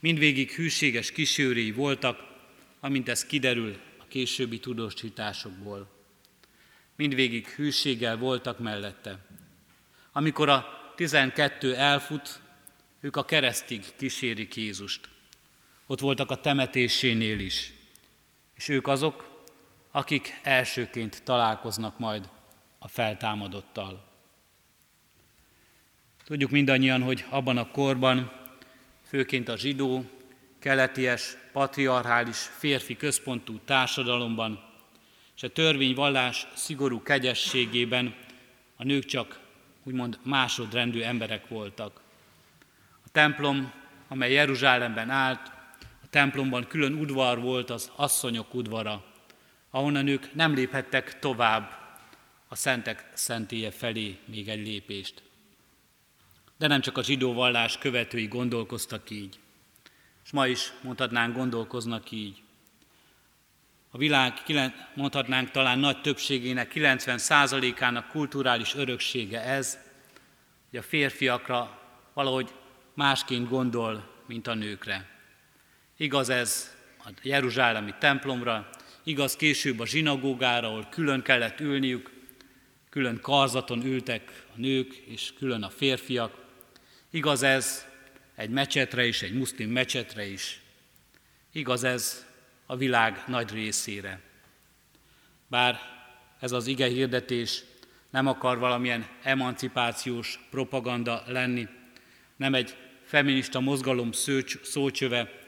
[0.00, 2.18] Mindvégig hűséges kísérői voltak,
[2.80, 5.90] amint ez kiderül a későbbi tudósításokból.
[6.96, 9.26] Mindvégig hűséggel voltak mellette.
[10.12, 12.40] Amikor a tizenkettő elfut,
[13.00, 15.08] ők a keresztig kísérik Jézust.
[15.86, 17.72] Ott voltak a temetésénél is.
[18.60, 19.44] És ők azok,
[19.90, 22.28] akik elsőként találkoznak majd
[22.78, 24.04] a feltámadottal.
[26.24, 28.32] Tudjuk mindannyian, hogy abban a korban,
[29.02, 30.04] főként a zsidó,
[30.58, 34.64] keleties, patriarchális, férfi központú társadalomban
[35.36, 38.14] és a törvényvallás szigorú kegyességében
[38.76, 39.40] a nők csak
[39.82, 42.00] úgymond másodrendű emberek voltak.
[43.04, 43.72] A templom,
[44.08, 45.58] amely Jeruzsálemben állt,
[46.10, 49.04] templomban külön udvar volt az asszonyok udvara,
[49.70, 51.78] ahonnan ők nem léphettek tovább
[52.48, 55.22] a szentek szentélye felé még egy lépést.
[56.58, 59.38] De nem csak a zsidó vallás követői gondolkoztak így,
[60.24, 62.42] és ma is mondhatnánk gondolkoznak így.
[63.90, 64.32] A világ,
[64.94, 69.78] mondhatnánk talán nagy többségének, 90%-ának kulturális öröksége ez,
[70.70, 71.78] hogy a férfiakra
[72.12, 72.54] valahogy
[72.94, 75.19] másként gondol, mint a nőkre.
[76.00, 78.70] Igaz ez a Jeruzsálemi templomra,
[79.02, 82.10] igaz később a zsinagógára, ahol külön kellett ülniük,
[82.90, 86.44] külön karzaton ültek a nők és külön a férfiak.
[87.10, 87.86] Igaz ez
[88.34, 90.60] egy mecsetre is, egy muszlim mecsetre is.
[91.52, 92.26] Igaz ez
[92.66, 94.20] a világ nagy részére.
[95.48, 95.78] Bár
[96.38, 97.62] ez az ige hirdetés
[98.10, 101.68] nem akar valamilyen emancipációs propaganda lenni,
[102.36, 104.10] nem egy feminista mozgalom
[104.62, 105.39] szócsöve,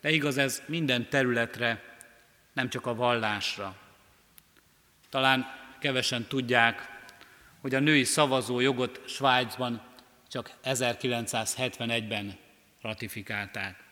[0.00, 1.82] de igaz ez minden területre,
[2.52, 3.76] nem csak a vallásra.
[5.08, 5.46] Talán
[5.78, 6.88] kevesen tudják,
[7.60, 9.82] hogy a női szavazó jogot Svájcban
[10.28, 12.38] csak 1971-ben
[12.80, 13.84] ratifikálták.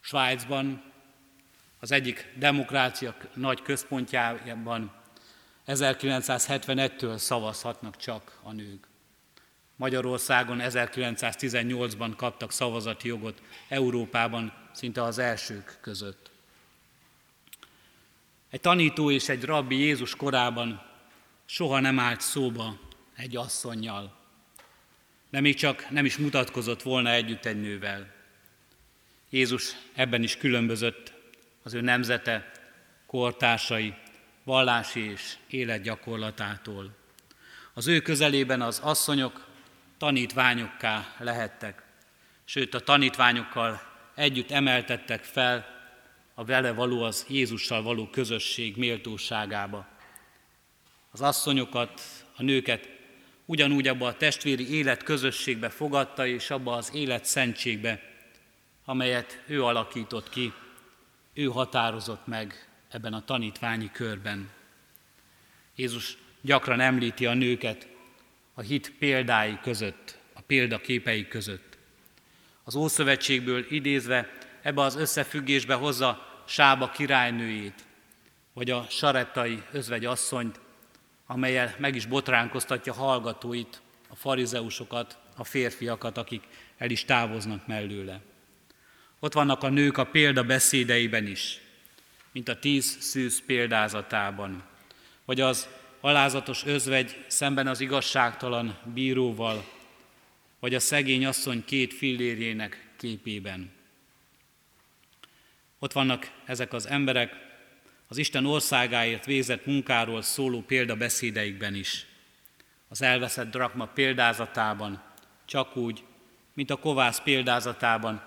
[0.00, 0.92] Svájcban
[1.80, 4.92] az egyik demokrácia nagy központjában
[5.66, 8.88] 1971-től szavazhatnak csak a nők.
[9.76, 16.30] Magyarországon 1918-ban kaptak szavazati jogot, Európában szinte az elsők között.
[18.50, 20.82] Egy tanító és egy rabbi Jézus korában
[21.44, 22.78] soha nem állt szóba
[23.16, 24.16] egy asszonnyal.
[25.30, 28.14] De még csak nem is mutatkozott volna együtt egy nővel.
[29.30, 31.12] Jézus ebben is különbözött
[31.62, 32.52] az ő nemzete,
[33.06, 33.94] kortársai,
[34.44, 36.94] vallási és életgyakorlatától.
[37.74, 39.46] Az ő közelében az asszonyok
[39.98, 41.82] tanítványokká lehettek,
[42.44, 45.66] sőt a tanítványokkal együtt emeltettek fel
[46.34, 49.86] a vele való, az Jézussal való közösség méltóságába.
[51.10, 52.00] Az asszonyokat,
[52.36, 52.88] a nőket
[53.44, 58.02] ugyanúgy abba a testvéri élet közösségbe fogadta, és abba az élet szentségbe,
[58.84, 60.52] amelyet ő alakított ki,
[61.34, 64.50] ő határozott meg ebben a tanítványi körben.
[65.74, 67.88] Jézus gyakran említi a nőket
[68.54, 71.65] a hit példái között, a példaképei között.
[72.68, 77.84] Az Ószövetségből idézve ebbe az összefüggésbe hozza Sába királynőjét,
[78.52, 80.60] vagy a sarettai özvegy asszonyt,
[81.26, 86.42] amelyel meg is botránkoztatja hallgatóit, a farizeusokat, a férfiakat, akik
[86.78, 88.20] el is távoznak mellőle.
[89.18, 91.60] Ott vannak a nők a példa beszédeiben is,
[92.32, 94.62] mint a tíz szűz példázatában,
[95.24, 95.68] vagy az
[96.00, 99.64] alázatos özvegy szemben az igazságtalan bíróval,
[100.60, 103.70] vagy a szegény asszony két fillérjének képében.
[105.78, 107.44] Ott vannak ezek az emberek
[108.08, 112.06] az Isten országáért végzett munkáról szóló példabeszédeikben is.
[112.88, 115.02] Az elveszett drakma példázatában,
[115.44, 116.04] csak úgy,
[116.52, 118.22] mint a kovász példázatában,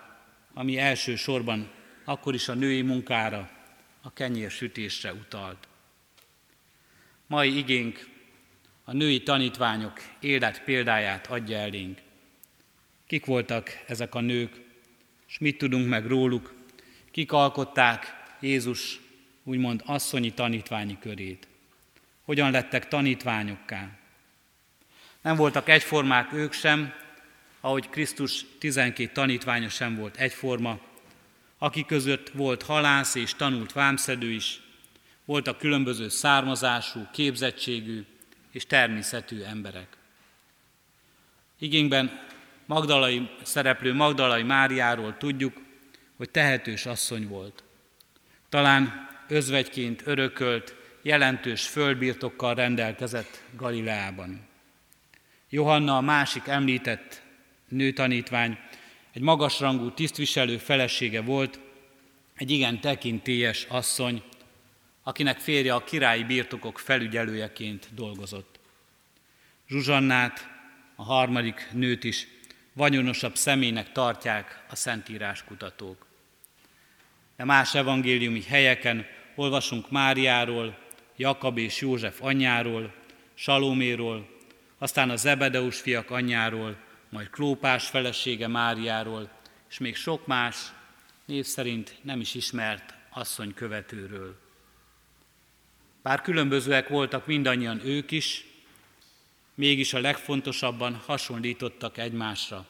[0.53, 1.71] ami elsősorban
[2.05, 3.49] akkor is a női munkára,
[4.01, 5.67] a kenyér sütésre utalt.
[7.27, 8.09] Mai igénk
[8.83, 11.99] a női tanítványok élet példáját adja elénk.
[13.09, 14.61] Kik voltak ezek a nők,
[15.27, 16.53] és mit tudunk meg róluk,
[17.11, 18.99] kik alkották Jézus
[19.43, 21.47] úgymond asszonyi tanítványi körét.
[22.23, 23.89] Hogyan lettek tanítványokká?
[25.21, 26.93] Nem voltak egyformák ők sem,
[27.59, 30.79] ahogy Krisztus 12 tanítványa sem volt egyforma,
[31.57, 34.61] akik között volt halász és tanult vámszedő is,
[35.25, 38.05] voltak különböző származású, képzettségű
[38.51, 39.97] és természetű emberek.
[41.59, 42.27] Igényben
[42.69, 45.61] Magdalai szereplő Magdalai Máriáról tudjuk,
[46.17, 47.63] hogy tehetős asszony volt.
[48.49, 54.47] Talán özvegyként örökölt, jelentős földbirtokkal rendelkezett Galileában.
[55.49, 57.21] Johanna a másik említett
[57.67, 58.57] nőtanítvány,
[59.11, 61.59] egy magasrangú tisztviselő felesége volt,
[62.35, 64.23] egy igen tekintélyes asszony,
[65.03, 68.59] akinek férje a királyi birtokok felügyelőjeként dolgozott.
[69.67, 70.47] Zsuzsannát,
[70.95, 72.27] a harmadik nőt is
[72.79, 76.05] vagyonosabb személynek tartják a szentírás kutatók.
[77.35, 79.05] De más evangéliumi helyeken
[79.35, 80.77] olvasunk Máriáról,
[81.15, 82.93] Jakab és József anyjáról,
[83.33, 84.29] Salóméról,
[84.77, 86.77] aztán a Zebedeus fiak anyjáról,
[87.09, 89.29] majd Klópás felesége Máriáról,
[89.69, 90.55] és még sok más
[91.25, 94.39] név szerint nem is ismert asszony követőről.
[96.01, 98.48] Bár különbözőek voltak mindannyian ők is,
[99.59, 102.67] mégis a legfontosabban hasonlítottak egymásra.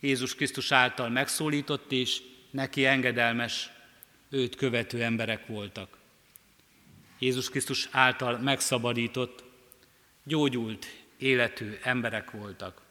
[0.00, 3.70] Jézus Krisztus által megszólított és neki engedelmes,
[4.30, 5.98] őt követő emberek voltak.
[7.18, 9.44] Jézus Krisztus által megszabadított,
[10.22, 10.86] gyógyult
[11.18, 12.82] életű emberek voltak.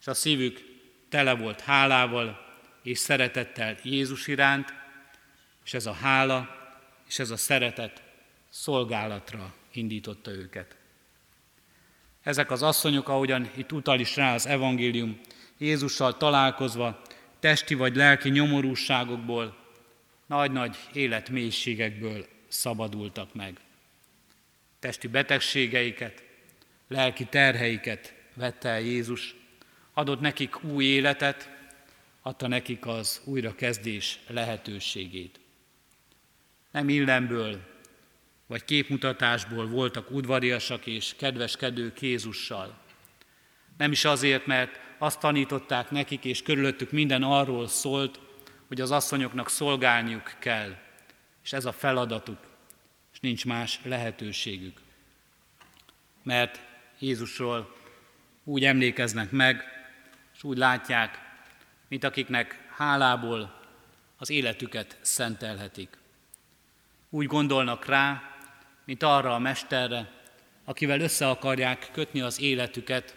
[0.00, 0.64] És a szívük
[1.08, 4.74] tele volt hálával és szeretettel Jézus iránt,
[5.64, 6.62] és ez a hála
[7.08, 8.02] és ez a szeretet
[8.48, 10.82] szolgálatra indította őket.
[12.24, 15.20] Ezek az asszonyok, ahogyan itt utal is rá az evangélium,
[15.58, 17.02] Jézussal találkozva,
[17.38, 19.56] testi vagy lelki nyomorúságokból,
[20.26, 23.60] nagy-nagy életmélységekből szabadultak meg.
[24.78, 26.22] Testi betegségeiket,
[26.88, 29.34] lelki terheiket vette el Jézus,
[29.92, 31.50] adott nekik új életet,
[32.22, 35.40] adta nekik az újrakezdés lehetőségét.
[36.70, 37.73] Nem illemből
[38.46, 42.78] vagy képmutatásból voltak udvariasak és kedveskedők Jézussal.
[43.76, 48.20] Nem is azért, mert azt tanították nekik, és körülöttük minden arról szólt,
[48.68, 50.76] hogy az asszonyoknak szolgálniuk kell,
[51.44, 52.38] és ez a feladatuk,
[53.12, 54.80] és nincs más lehetőségük.
[56.22, 56.60] Mert
[56.98, 57.74] Jézusról
[58.44, 59.64] úgy emlékeznek meg,
[60.34, 61.18] és úgy látják,
[61.88, 63.60] mint akiknek hálából
[64.16, 65.98] az életüket szentelhetik.
[67.10, 68.33] Úgy gondolnak rá,
[68.84, 70.10] mint arra a mesterre,
[70.64, 73.16] akivel össze akarják kötni az életüket,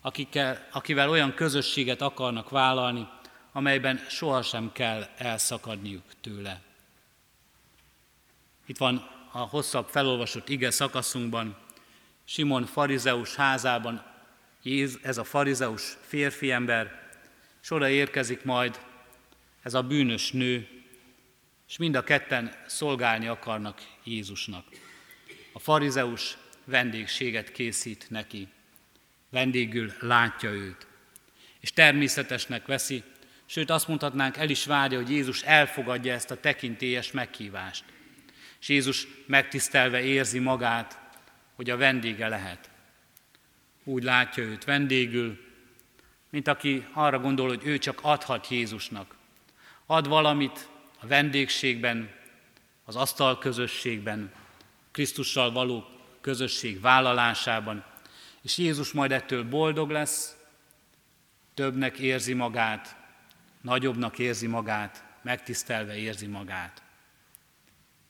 [0.00, 3.08] akikkel, akivel olyan közösséget akarnak vállalni,
[3.52, 6.60] amelyben sohasem kell elszakadniuk tőle.
[8.66, 11.56] Itt van a hosszabb felolvasott ige szakaszunkban,
[12.24, 14.04] Simon farizeus házában
[15.02, 17.08] ez a farizeus férfi ember,
[17.62, 18.80] és oda érkezik majd
[19.62, 20.68] ez a bűnös nő,
[21.68, 24.64] és mind a ketten szolgálni akarnak Jézusnak.
[25.52, 28.48] A farizeus vendégséget készít neki,
[29.30, 30.86] vendégül látja őt,
[31.60, 33.02] és természetesnek veszi,
[33.46, 37.84] sőt azt mondhatnánk, el is várja, hogy Jézus elfogadja ezt a tekintélyes meghívást.
[38.60, 41.00] És Jézus megtisztelve érzi magát,
[41.54, 42.70] hogy a vendége lehet.
[43.84, 45.44] Úgy látja őt vendégül,
[46.30, 49.14] mint aki arra gondol, hogy ő csak adhat Jézusnak.
[49.86, 50.68] Ad valamit,
[51.00, 52.10] a vendégségben,
[52.88, 54.32] az asztal közösségben,
[54.90, 55.84] Krisztussal való
[56.20, 57.84] közösség vállalásában,
[58.42, 60.36] és Jézus majd ettől boldog lesz,
[61.54, 62.96] többnek érzi magát,
[63.60, 66.82] nagyobbnak érzi magát, megtisztelve érzi magát.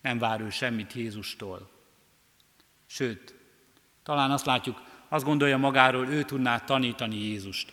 [0.01, 1.70] Nem vár ő semmit Jézustól.
[2.87, 3.35] Sőt,
[4.03, 7.72] talán azt látjuk, azt gondolja magáról, ő tudná tanítani Jézust.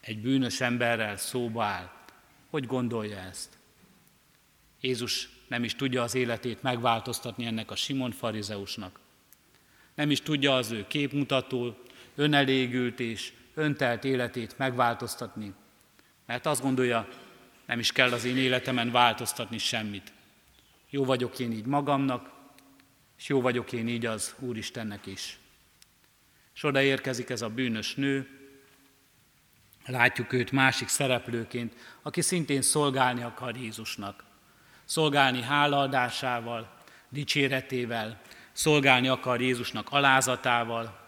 [0.00, 1.90] Egy bűnös emberrel szóba áll.
[2.50, 3.58] Hogy gondolja ezt?
[4.80, 9.00] Jézus nem is tudja az életét megváltoztatni ennek a Simon farizeusnak.
[9.94, 11.76] Nem is tudja az ő képmutató,
[12.14, 15.52] önelégült és öntelt életét megváltoztatni,
[16.26, 17.08] mert azt gondolja,
[17.66, 20.12] nem is kell az én életemen változtatni semmit.
[20.90, 22.30] Jó vagyok én így magamnak,
[23.18, 25.38] és jó vagyok én így az Úristennek is.
[26.54, 28.28] És oda érkezik ez a bűnös nő,
[29.86, 34.32] látjuk őt másik szereplőként, aki szintén szolgálni akar Jézusnak.
[34.84, 36.74] Szolgálni hálaadásával,
[37.08, 38.20] dicséretével,
[38.52, 41.00] szolgálni akar Jézusnak alázatával,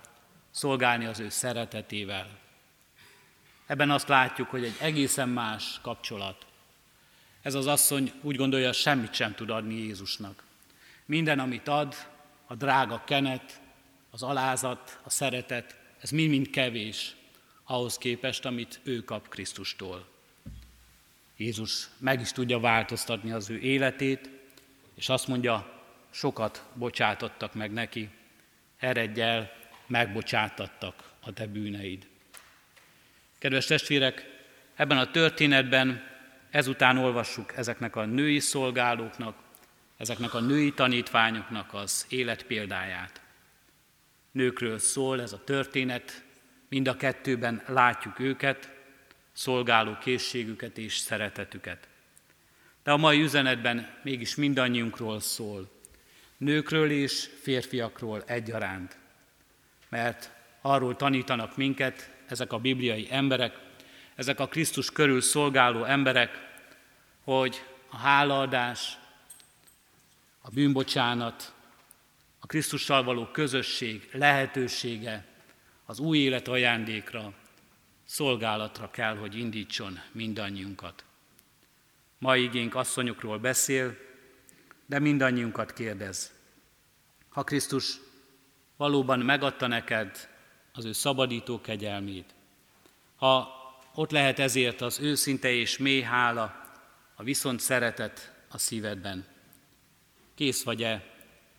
[0.50, 2.28] szolgálni az ő szeretetével.
[3.66, 6.46] Ebben azt látjuk, hogy egy egészen más kapcsolat.
[7.42, 10.42] Ez az asszony úgy gondolja, semmit sem tud adni Jézusnak.
[11.04, 11.94] Minden, amit ad,
[12.46, 13.60] a drága kenet,
[14.10, 17.16] az alázat, a szeretet, ez mind-mind kevés
[17.64, 20.15] ahhoz képest, amit ő kap Krisztustól.
[21.36, 24.30] Jézus meg is tudja változtatni az ő életét,
[24.94, 28.08] és azt mondja, sokat bocsátottak meg neki,
[28.78, 29.52] eredj el,
[29.86, 32.06] megbocsátattak a te bűneid.
[33.38, 34.26] Kedves testvérek,
[34.74, 36.02] ebben a történetben
[36.50, 39.36] ezután olvassuk ezeknek a női szolgálóknak,
[39.96, 43.20] ezeknek a női tanítványoknak az életpéldáját.
[44.30, 46.24] Nőkről szól ez a történet,
[46.68, 48.75] mind a kettőben látjuk őket,
[49.36, 51.88] szolgáló készségüket és szeretetüket.
[52.82, 55.70] De a mai üzenetben mégis mindannyiunkról szól,
[56.36, 58.98] nőkről és férfiakról egyaránt,
[59.88, 60.30] mert
[60.60, 63.58] arról tanítanak minket ezek a bibliai emberek,
[64.14, 66.30] ezek a Krisztus körül szolgáló emberek,
[67.24, 68.98] hogy a hálaadás,
[70.40, 71.52] a bűnbocsánat,
[72.38, 75.24] a Krisztussal való közösség lehetősége
[75.86, 77.32] az új élet ajándékra,
[78.16, 81.04] szolgálatra kell, hogy indítson mindannyiunkat.
[82.18, 83.96] Ma igénk asszonyokról beszél,
[84.86, 86.32] de mindannyiunkat kérdez.
[87.28, 87.96] Ha Krisztus
[88.76, 90.28] valóban megadta neked
[90.72, 92.34] az ő szabadító kegyelmét,
[93.16, 93.48] ha
[93.94, 96.74] ott lehet ezért az őszinte és mély hála,
[97.14, 99.26] a viszont szeretet a szívedben.
[100.34, 101.04] Kész vagy-e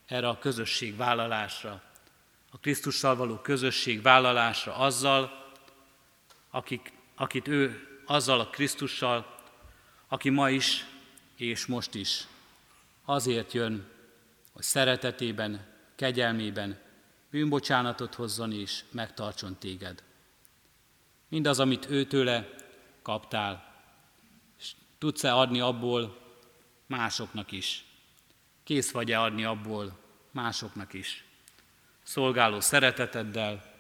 [0.06, 1.82] erre a közösség vállalásra,
[2.52, 5.46] a Krisztussal való közösség vállalásra azzal,
[6.58, 9.36] akik, akit ő azzal a Krisztussal,
[10.08, 10.86] aki ma is
[11.36, 12.28] és most is
[13.06, 13.88] azért jön,
[14.54, 16.80] hogy szeretetében, kegyelmében
[17.30, 20.04] bűnbocsánatot hozzon és megtartson téged.
[21.28, 22.50] Mindaz, amit őtőle
[23.02, 23.82] kaptál,
[24.60, 26.18] és tudsz-e adni abból
[26.86, 27.86] másoknak is?
[28.64, 29.98] Kész vagy-e adni abból
[30.32, 31.24] másoknak is?
[32.04, 33.76] Szolgáló szereteteddel,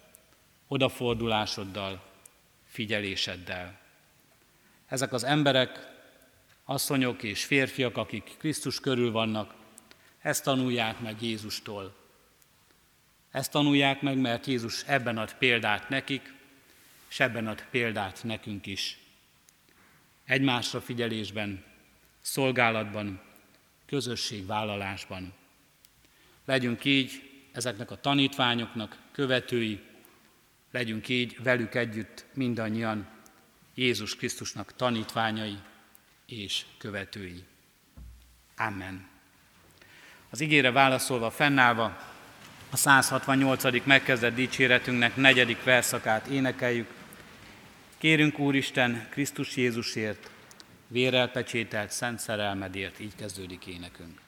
[0.67, 2.06] odafordulásoddal,
[2.77, 3.79] figyeléseddel.
[4.87, 5.79] Ezek az emberek,
[6.63, 9.53] asszonyok és férfiak, akik Krisztus körül vannak,
[10.21, 11.95] ezt tanulják meg Jézustól.
[13.31, 16.33] Ezt tanulják meg, mert Jézus ebben ad példát nekik,
[17.09, 18.97] és ebben ad példát nekünk is.
[20.25, 21.63] Egymásra figyelésben,
[22.21, 23.21] szolgálatban,
[23.85, 25.33] közösségvállalásban.
[26.45, 29.86] Legyünk így ezeknek a tanítványoknak követői,
[30.77, 33.07] legyünk így velük együtt mindannyian
[33.75, 35.57] Jézus Krisztusnak tanítványai
[36.25, 37.43] és követői.
[38.57, 39.07] Amen.
[40.29, 41.97] Az ígére válaszolva, fennállva
[42.69, 43.85] a 168.
[43.85, 46.89] megkezdett dicséretünknek negyedik verszakát énekeljük.
[47.97, 50.29] Kérünk Úristen Krisztus Jézusért,
[50.87, 54.26] vérrel pecsételt szent szerelmedért, így kezdődik énekünk.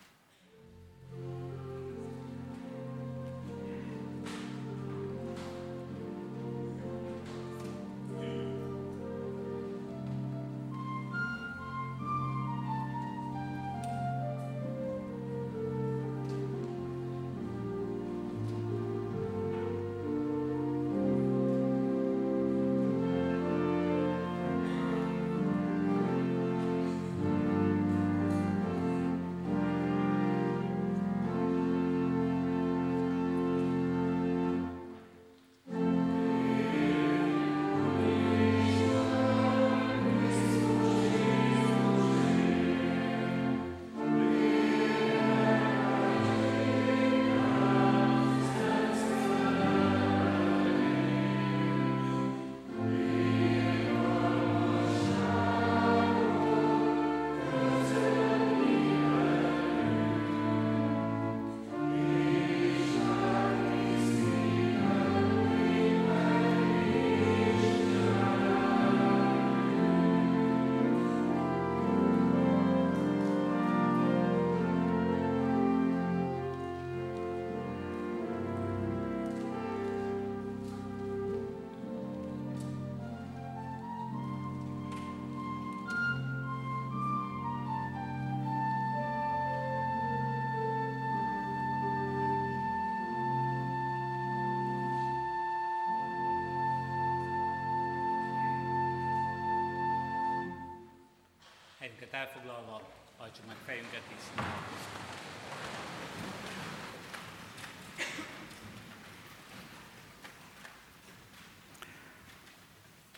[103.29, 104.43] Hajtsuk meg fejünket is.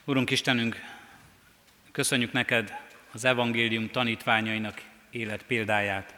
[0.06, 0.76] Urunk Istenünk,
[1.92, 2.74] köszönjük neked
[3.12, 6.16] az evangélium tanítványainak élet példáját.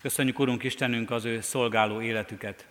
[0.00, 2.66] Köszönjük, Urunk Istenünk, az ő szolgáló életüket.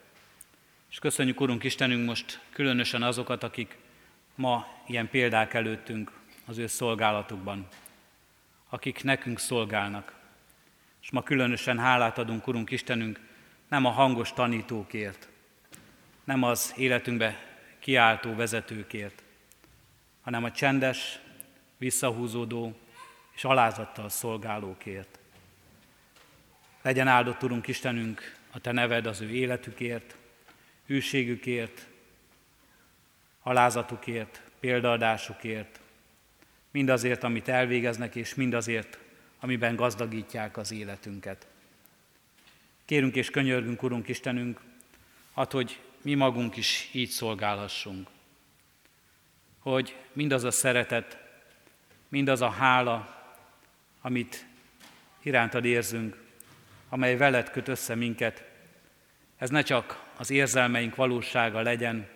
[0.90, 3.78] És köszönjük, Urunk Istenünk, most különösen azokat, akik
[4.36, 6.12] ma ilyen példák előttünk
[6.46, 7.68] az ő szolgálatukban,
[8.76, 10.14] akik nekünk szolgálnak.
[11.02, 13.20] És ma különösen hálát adunk, Urunk Istenünk,
[13.68, 15.28] nem a hangos tanítókért,
[16.24, 19.24] nem az életünkbe kiáltó vezetőkért,
[20.22, 21.20] hanem a csendes,
[21.78, 22.78] visszahúzódó
[23.36, 25.20] és alázattal szolgálókért.
[26.82, 30.16] Legyen áldott, Urunk Istenünk, a Te neved az ő életükért,
[30.86, 31.88] hűségükért,
[33.44, 35.80] alázatukért, példaadásukért,
[36.76, 38.98] mindazért, amit elvégeznek, és mindazért,
[39.40, 41.48] amiben gazdagítják az életünket.
[42.86, 44.60] Kérünk és könyörgünk, Urunk Istenünk,
[45.34, 48.08] ad, hogy mi magunk is így szolgálhassunk.
[49.60, 51.18] Hogy mindaz a szeretet,
[52.08, 53.24] mindaz a hála,
[54.02, 54.46] amit
[55.22, 56.24] irántad érzünk,
[56.90, 58.44] amely veled köt össze minket,
[59.38, 62.08] ez ne csak az érzelmeink valósága legyen,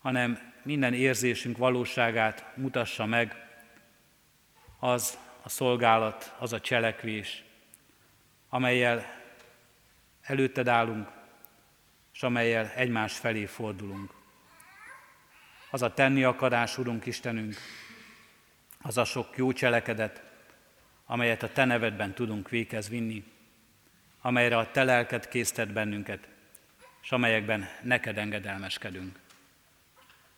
[0.00, 3.43] hanem minden érzésünk valóságát mutassa meg
[4.84, 7.44] az a szolgálat, az a cselekvés,
[8.48, 9.04] amelyel
[10.20, 11.08] előtted állunk,
[12.14, 14.14] és amelyel egymás felé fordulunk.
[15.70, 17.56] Az a tenni akarás, Urunk Istenünk,
[18.82, 20.22] az a sok jó cselekedet,
[21.06, 23.24] amelyet a Te nevedben tudunk véghez vinni,
[24.20, 26.28] amelyre a Te lelked késztet bennünket,
[27.02, 29.18] és amelyekben neked engedelmeskedünk.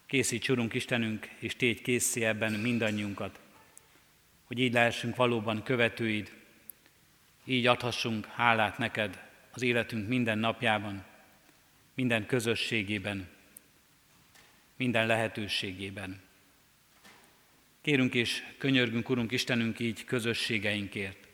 [0.07, 3.44] Készíts, Urunk Istenünk, és tégy készé ebben mindannyiunkat,
[4.47, 6.32] hogy így lehessünk valóban követőid,
[7.44, 11.05] így adhassunk hálát neked az életünk minden napjában,
[11.94, 13.28] minden közösségében,
[14.76, 16.20] minden lehetőségében.
[17.80, 21.28] Kérünk és könyörgünk, Urunk Istenünk, így közösségeinkért,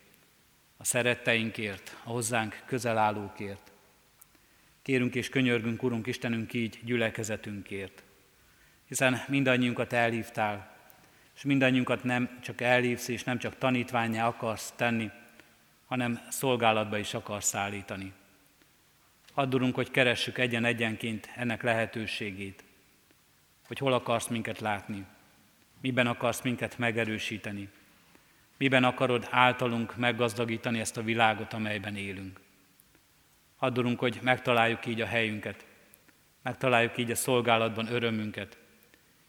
[0.76, 3.72] a szeretteinkért, a hozzánk közel állókért.
[4.82, 8.02] Kérünk és könyörgünk, Urunk Istenünk, így gyülekezetünkért,
[8.88, 10.71] hiszen mindannyiunkat elhívtál,
[11.34, 15.10] és mindannyiunkat nem csak elhívsz, és nem csak tanítványá akarsz tenni,
[15.86, 18.12] hanem szolgálatba is akarsz állítani.
[19.34, 22.64] Addurunk, hogy keressük egyen-egyenként ennek lehetőségét,
[23.66, 25.04] hogy hol akarsz minket látni,
[25.80, 27.68] miben akarsz minket megerősíteni,
[28.56, 32.40] miben akarod általunk meggazdagítani ezt a világot, amelyben élünk.
[33.58, 35.66] Addurunk, hogy megtaláljuk így a helyünket,
[36.42, 38.58] megtaláljuk így a szolgálatban örömünket,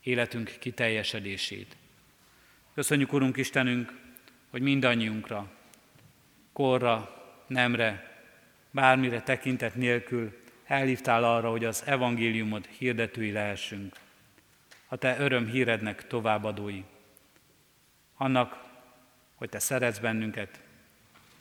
[0.02, 1.76] életünk kiteljesedését.
[2.74, 3.94] Köszönjük, Urunk Istenünk,
[4.50, 5.52] hogy mindannyiunkra,
[6.54, 8.22] korra, nemre,
[8.72, 13.96] bármire tekintet nélkül elhívtál arra, hogy az evangéliumod hirdetői lehessünk,
[14.88, 16.84] a te öröm hírednek továbbadói.
[18.18, 18.64] Annak,
[19.36, 20.62] hogy te szeretsz bennünket,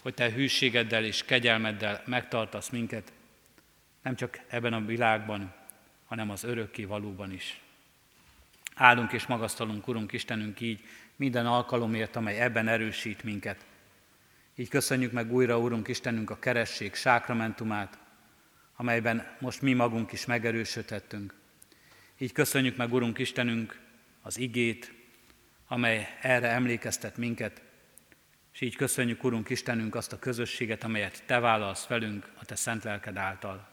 [0.02, 3.12] hogy te hűségeddel és kegyelmeddel megtartasz minket,
[4.02, 5.54] nem csak ebben a világban,
[6.06, 7.60] hanem az örökké valóban is.
[8.74, 10.80] Áldunk és magasztalunk, Urunk Istenünk, így
[11.22, 13.64] minden alkalomért, amely ebben erősít minket.
[14.54, 17.98] Így köszönjük meg újra, Urunk Istenünk, a keresség sákramentumát,
[18.76, 21.34] amelyben most mi magunk is megerősödhettünk.
[22.18, 23.80] Így köszönjük meg, Urunk Istenünk,
[24.22, 24.92] az igét,
[25.66, 27.62] amely erre emlékeztet minket,
[28.52, 32.84] és így köszönjük, Urunk Istenünk, azt a közösséget, amelyet Te vállalsz velünk a Te szent
[32.84, 33.68] lelked által.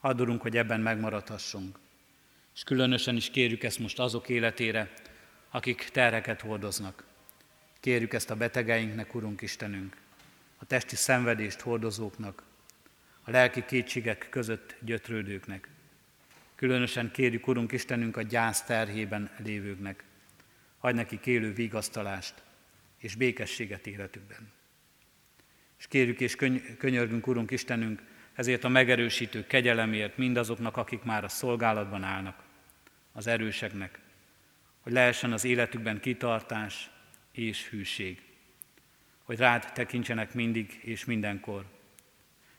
[0.00, 1.78] Add, hogy ebben megmaradhassunk.
[2.54, 4.92] És különösen is kérjük ezt most azok életére,
[5.54, 7.04] akik terheket hordoznak.
[7.80, 9.96] Kérjük ezt a betegeinknek, Urunk Istenünk,
[10.56, 12.42] a testi szenvedést hordozóknak,
[13.24, 15.68] a lelki kétségek között gyötrődőknek.
[16.54, 20.04] Különösen kérjük, Urunk Istenünk, a gyász terhében lévőknek.
[20.78, 22.42] Hagy neki élő vigasztalást
[22.98, 24.52] és békességet életükben.
[25.78, 26.36] És kérjük és
[26.78, 28.02] könyörgünk, Urunk Istenünk,
[28.32, 32.42] ezért a megerősítő kegyelemért mindazoknak, akik már a szolgálatban állnak,
[33.12, 34.02] az erőseknek,
[34.84, 36.90] hogy lehessen az életükben kitartás
[37.32, 38.22] és hűség,
[39.22, 41.64] hogy rád tekintsenek mindig és mindenkor,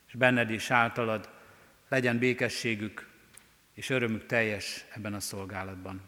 [0.06, 1.30] és benned és általad
[1.88, 3.08] legyen békességük
[3.74, 6.02] és örömük teljes ebben a szolgálatban.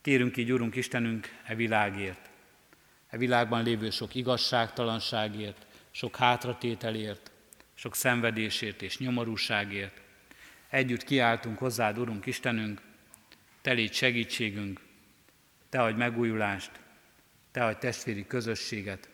[0.00, 2.30] Kérünk így, Urunk Istenünk, e világért,
[3.08, 7.30] e világban lévő sok igazságtalanságért, sok hátratételért,
[7.74, 10.00] sok szenvedésért és nyomorúságért.
[10.68, 12.80] Együtt kiáltunk hozzád, Urunk Istenünk,
[13.62, 14.80] te légy segítségünk,
[15.72, 16.70] te adj megújulást,
[17.50, 19.08] te adj testvéri közösséget,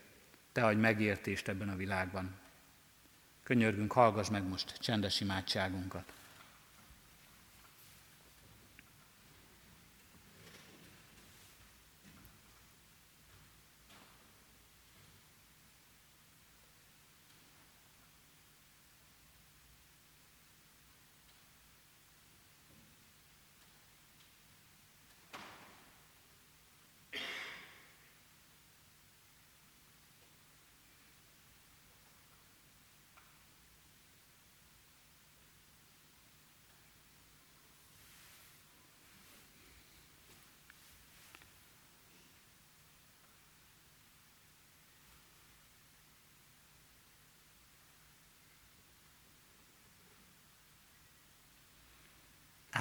[0.53, 2.35] te adj megértést ebben a világban.
[3.43, 6.13] Könyörgünk, hallgass meg most csendes imádságunkat.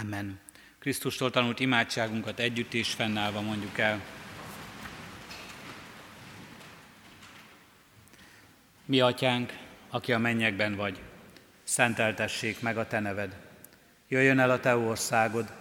[0.01, 0.39] Amen.
[0.79, 4.01] Krisztustól tanult imádságunkat együtt és fennállva mondjuk el.
[8.85, 9.53] Mi atyánk,
[9.89, 11.01] aki a mennyekben vagy,
[11.63, 13.37] szenteltessék meg a te neved.
[14.07, 15.53] Jöjjön el a te országod,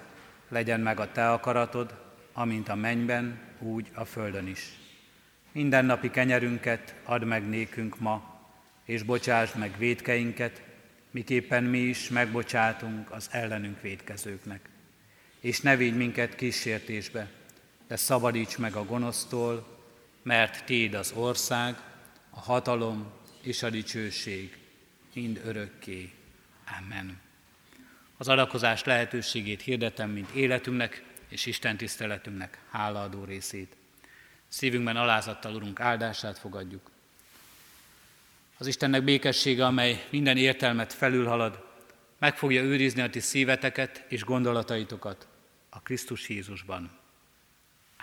[0.48, 1.94] legyen meg a te akaratod,
[2.32, 4.72] amint a mennyben, úgy a földön is.
[5.52, 8.40] Minden napi kenyerünket add meg nékünk ma,
[8.84, 10.62] és bocsásd meg védkeinket,
[11.16, 14.68] miképpen mi is megbocsátunk az ellenünk védkezőknek.
[15.40, 17.30] És ne védj minket kísértésbe,
[17.88, 19.78] de szabadíts meg a gonosztól,
[20.22, 21.76] mert Téd az ország,
[22.30, 23.12] a hatalom
[23.42, 24.58] és a dicsőség
[25.14, 26.12] mind örökké.
[26.80, 27.20] Amen.
[28.16, 33.76] Az adakozás lehetőségét hirdetem, mint életünknek és Isten tiszteletünknek hálaadó részét.
[34.48, 36.90] Szívünkben alázattal Urunk áldását fogadjuk.
[38.58, 41.64] Az Istennek békessége, amely minden értelmet felülhalad,
[42.18, 45.28] meg fogja őrizni a ti szíveteket és gondolataitokat
[45.70, 46.90] a Krisztus Jézusban.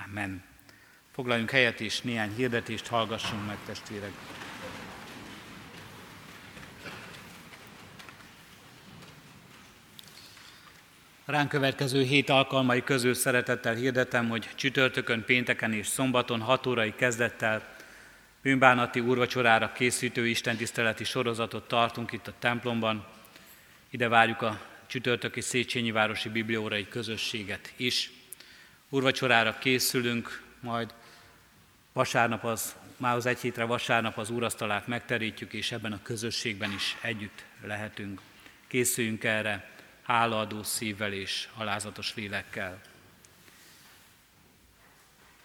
[0.06, 0.44] Amen.
[1.12, 4.12] Foglaljunk helyet és néhány hirdetést hallgassunk meg, testvérek.
[11.26, 17.73] Ránk következő hét alkalmai közül szeretettel hirdetem, hogy csütörtökön, pénteken és szombaton 6 órai kezdettel
[18.44, 23.06] bűnbánati úrvacsorára készítő istentiszteleti sorozatot tartunk itt a templomban.
[23.90, 28.12] Ide várjuk a csütörtöki Széchenyi Városi Bibliórai közösséget is.
[28.90, 30.94] Úrvacsorára készülünk, majd
[31.94, 36.98] vasárnap az, már az egy hétre vasárnap az úrasztalát megterítjük, és ebben a közösségben is
[37.02, 38.22] együtt lehetünk.
[38.68, 39.70] Készüljünk erre
[40.02, 42.82] hálaadó szívvel és alázatos lélekkel.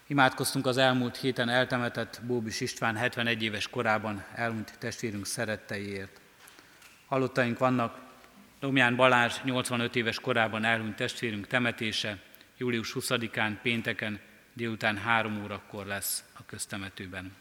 [0.09, 6.21] Imádkoztunk az elmúlt héten eltemetett Bóbis István 71 éves korában elmúlt testvérünk szeretteiért.
[7.05, 7.99] Halottaink vannak
[8.59, 12.17] Domján Balázs 85 éves korában elhunyt testvérünk temetése,
[12.57, 14.19] július 20-án pénteken
[14.53, 17.35] délután 3 órakor lesz a köztemetőben.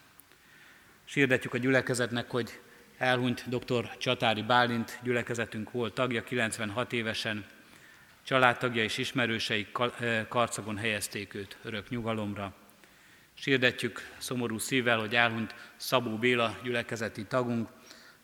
[1.05, 2.61] Sírdetjük a gyülekezetnek, hogy
[2.99, 3.97] elhunyt dr.
[3.97, 7.45] Csatári Bálint, gyülekezetünk volt tagja, 96 évesen,
[8.29, 9.67] Családtagja és ismerősei
[10.29, 12.55] karcagon helyezték őt örök nyugalomra.
[13.35, 17.69] Sérdetjük szomorú szívvel, hogy elhunyt Szabó Béla gyülekezeti tagunk,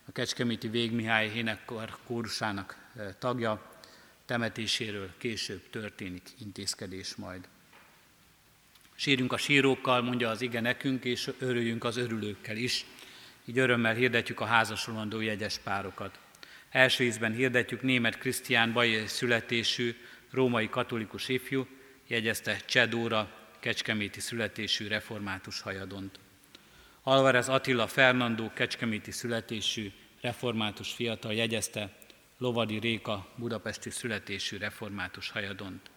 [0.07, 2.77] a Kecskeméti Végmihály Hénekkar kórusának
[3.19, 3.71] tagja,
[4.25, 7.47] temetéséről később történik intézkedés majd.
[8.95, 12.85] Sírjunk a sírókkal, mondja az ige nekünk, és örüljünk az örülőkkel is.
[13.45, 16.19] Így örömmel hirdetjük a házasolandó jegyes párokat.
[16.75, 19.95] Első ízben hirdetjük német Krisztián bajai születésű,
[20.31, 21.67] római katolikus ifjú,
[22.07, 26.19] jegyezte Csedóra, kecskeméti születésű református hajadont.
[27.03, 31.89] Alvarez Attila Fernandó, kecskeméti születésű református fiatal jegyezte
[32.37, 35.89] Lovadi Réka, budapesti születésű református hajadont.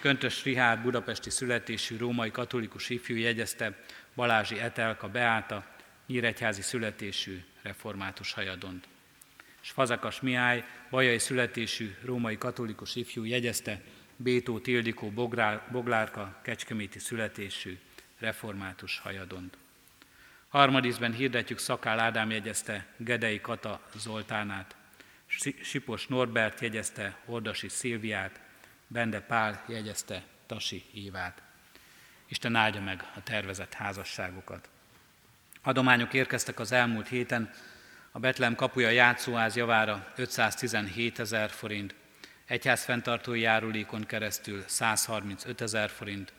[0.00, 3.78] Köntös Rihár, budapesti születésű római katolikus ifjú jegyezte
[4.14, 5.66] Balázsi Etelka Beáta,
[6.06, 8.90] nyíregyházi születésű református hajadont
[9.62, 13.80] és Fazakas Mihály, bajai születésű római katolikus ifjú jegyezte
[14.16, 15.10] Bétó Tildikó
[15.70, 17.78] Boglárka, kecskeméti születésű
[18.18, 19.56] református hajadont.
[20.48, 24.76] Harmadízben hirdetjük Szakál Ádám jegyezte Gedei Kata Zoltánát,
[25.62, 28.40] Sipos Norbert jegyezte Ordasi Szilviát,
[28.86, 31.42] Bende Pál jegyezte Tasi Évát.
[32.28, 34.68] Isten áldja meg a tervezett házasságokat.
[35.62, 37.50] Adományok érkeztek az elmúlt héten,
[38.14, 41.94] a Betlem kapuja játszóház javára 517 ezer forint,
[42.46, 46.32] egyház fenntartói járulékon keresztül 135 ezer forint,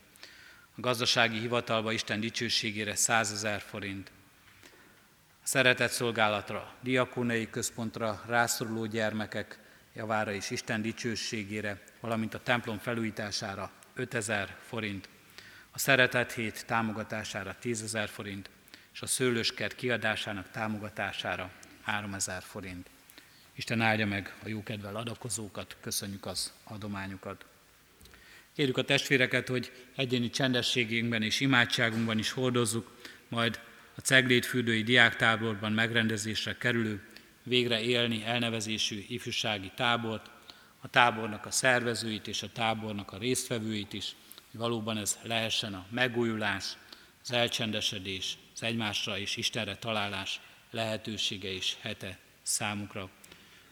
[0.75, 4.11] a gazdasági hivatalba Isten dicsőségére 100 ezer forint,
[5.43, 9.59] a szeretett szolgálatra, diakónai központra rászoruló gyermekek
[9.93, 15.09] javára és Isten dicsőségére, valamint a templom felújítására 5000 forint,
[15.71, 18.49] a Szeretet Hét támogatására 10 ezer forint,
[18.93, 21.51] és a szőlőskert kiadásának támogatására
[21.83, 22.89] 3 ezer forint.
[23.55, 27.45] Isten áldja meg a jókedvel adakozókat, köszönjük az adományukat.
[28.55, 32.91] Kérjük a testvéreket, hogy egyéni csendességünkben és imádságunkban is hordozzuk,
[33.27, 33.59] majd
[33.95, 37.07] a Ceglétfürdői diáktáborban megrendezésre kerülő,
[37.43, 40.29] végre élni elnevezésű ifjúsági tábort,
[40.79, 44.15] a tábornak a szervezőit és a tábornak a résztvevőit is,
[44.51, 46.77] hogy valóban ez lehessen a megújulás,
[47.23, 50.39] az elcsendesedés, az egymásra és Istenre találás
[50.73, 53.09] lehetősége és hete számukra.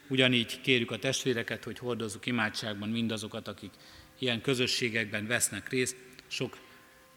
[0.08, 3.72] Ugyanígy kérjük a testvéreket, hogy hordozzuk imádságban mindazokat, akik
[4.20, 5.96] ilyen közösségekben vesznek részt.
[6.28, 6.58] Sok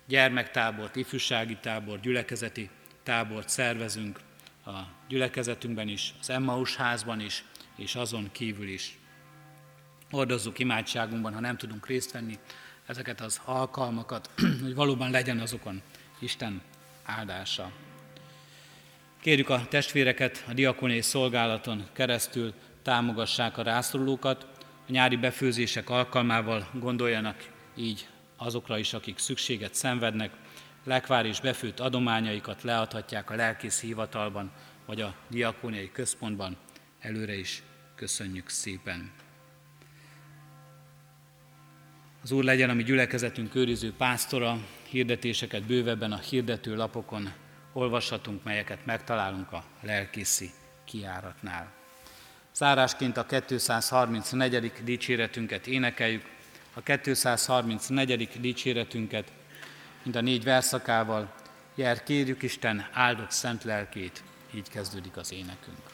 [0.06, 2.70] gyermektábort, ifjúsági tábor, gyülekezeti
[3.02, 4.20] tábort szervezünk
[4.66, 4.78] a
[5.08, 7.44] gyülekezetünkben is, az Emmaus házban is,
[7.76, 8.98] és azon kívül is.
[10.10, 12.38] Hordozzuk imádságunkban, ha nem tudunk részt venni,
[12.86, 14.30] ezeket az alkalmakat,
[14.62, 15.82] hogy valóban legyen azokon
[16.18, 16.62] Isten
[17.02, 17.72] áldása.
[19.24, 22.52] Kérjük a testvéreket a diakóniai szolgálaton keresztül
[22.82, 24.46] támogassák a rászorulókat,
[24.88, 30.32] a nyári befőzések alkalmával gondoljanak így azokra is, akik szükséget szenvednek,
[30.84, 34.52] lekvár és befőtt adományaikat leadhatják a lelkész hivatalban,
[34.86, 36.56] vagy a diakóniai központban.
[37.00, 37.62] Előre is
[37.94, 39.12] köszönjük szépen.
[42.22, 44.58] Az Úr legyen a mi gyülekezetünk őriző pásztora,
[44.88, 47.32] hirdetéseket bővebben a hirdető lapokon
[47.74, 50.50] olvashatunk, melyeket megtalálunk a lelkészi
[50.84, 51.72] kiáratnál.
[52.54, 54.72] Zárásként a 234.
[54.84, 56.24] dicséretünket énekeljük,
[56.74, 58.40] a 234.
[58.40, 59.32] dicséretünket,
[60.02, 61.34] mint a négy verszakával,
[61.74, 64.22] jár kérjük Isten áldott szent lelkét,
[64.54, 65.93] így kezdődik az énekünk.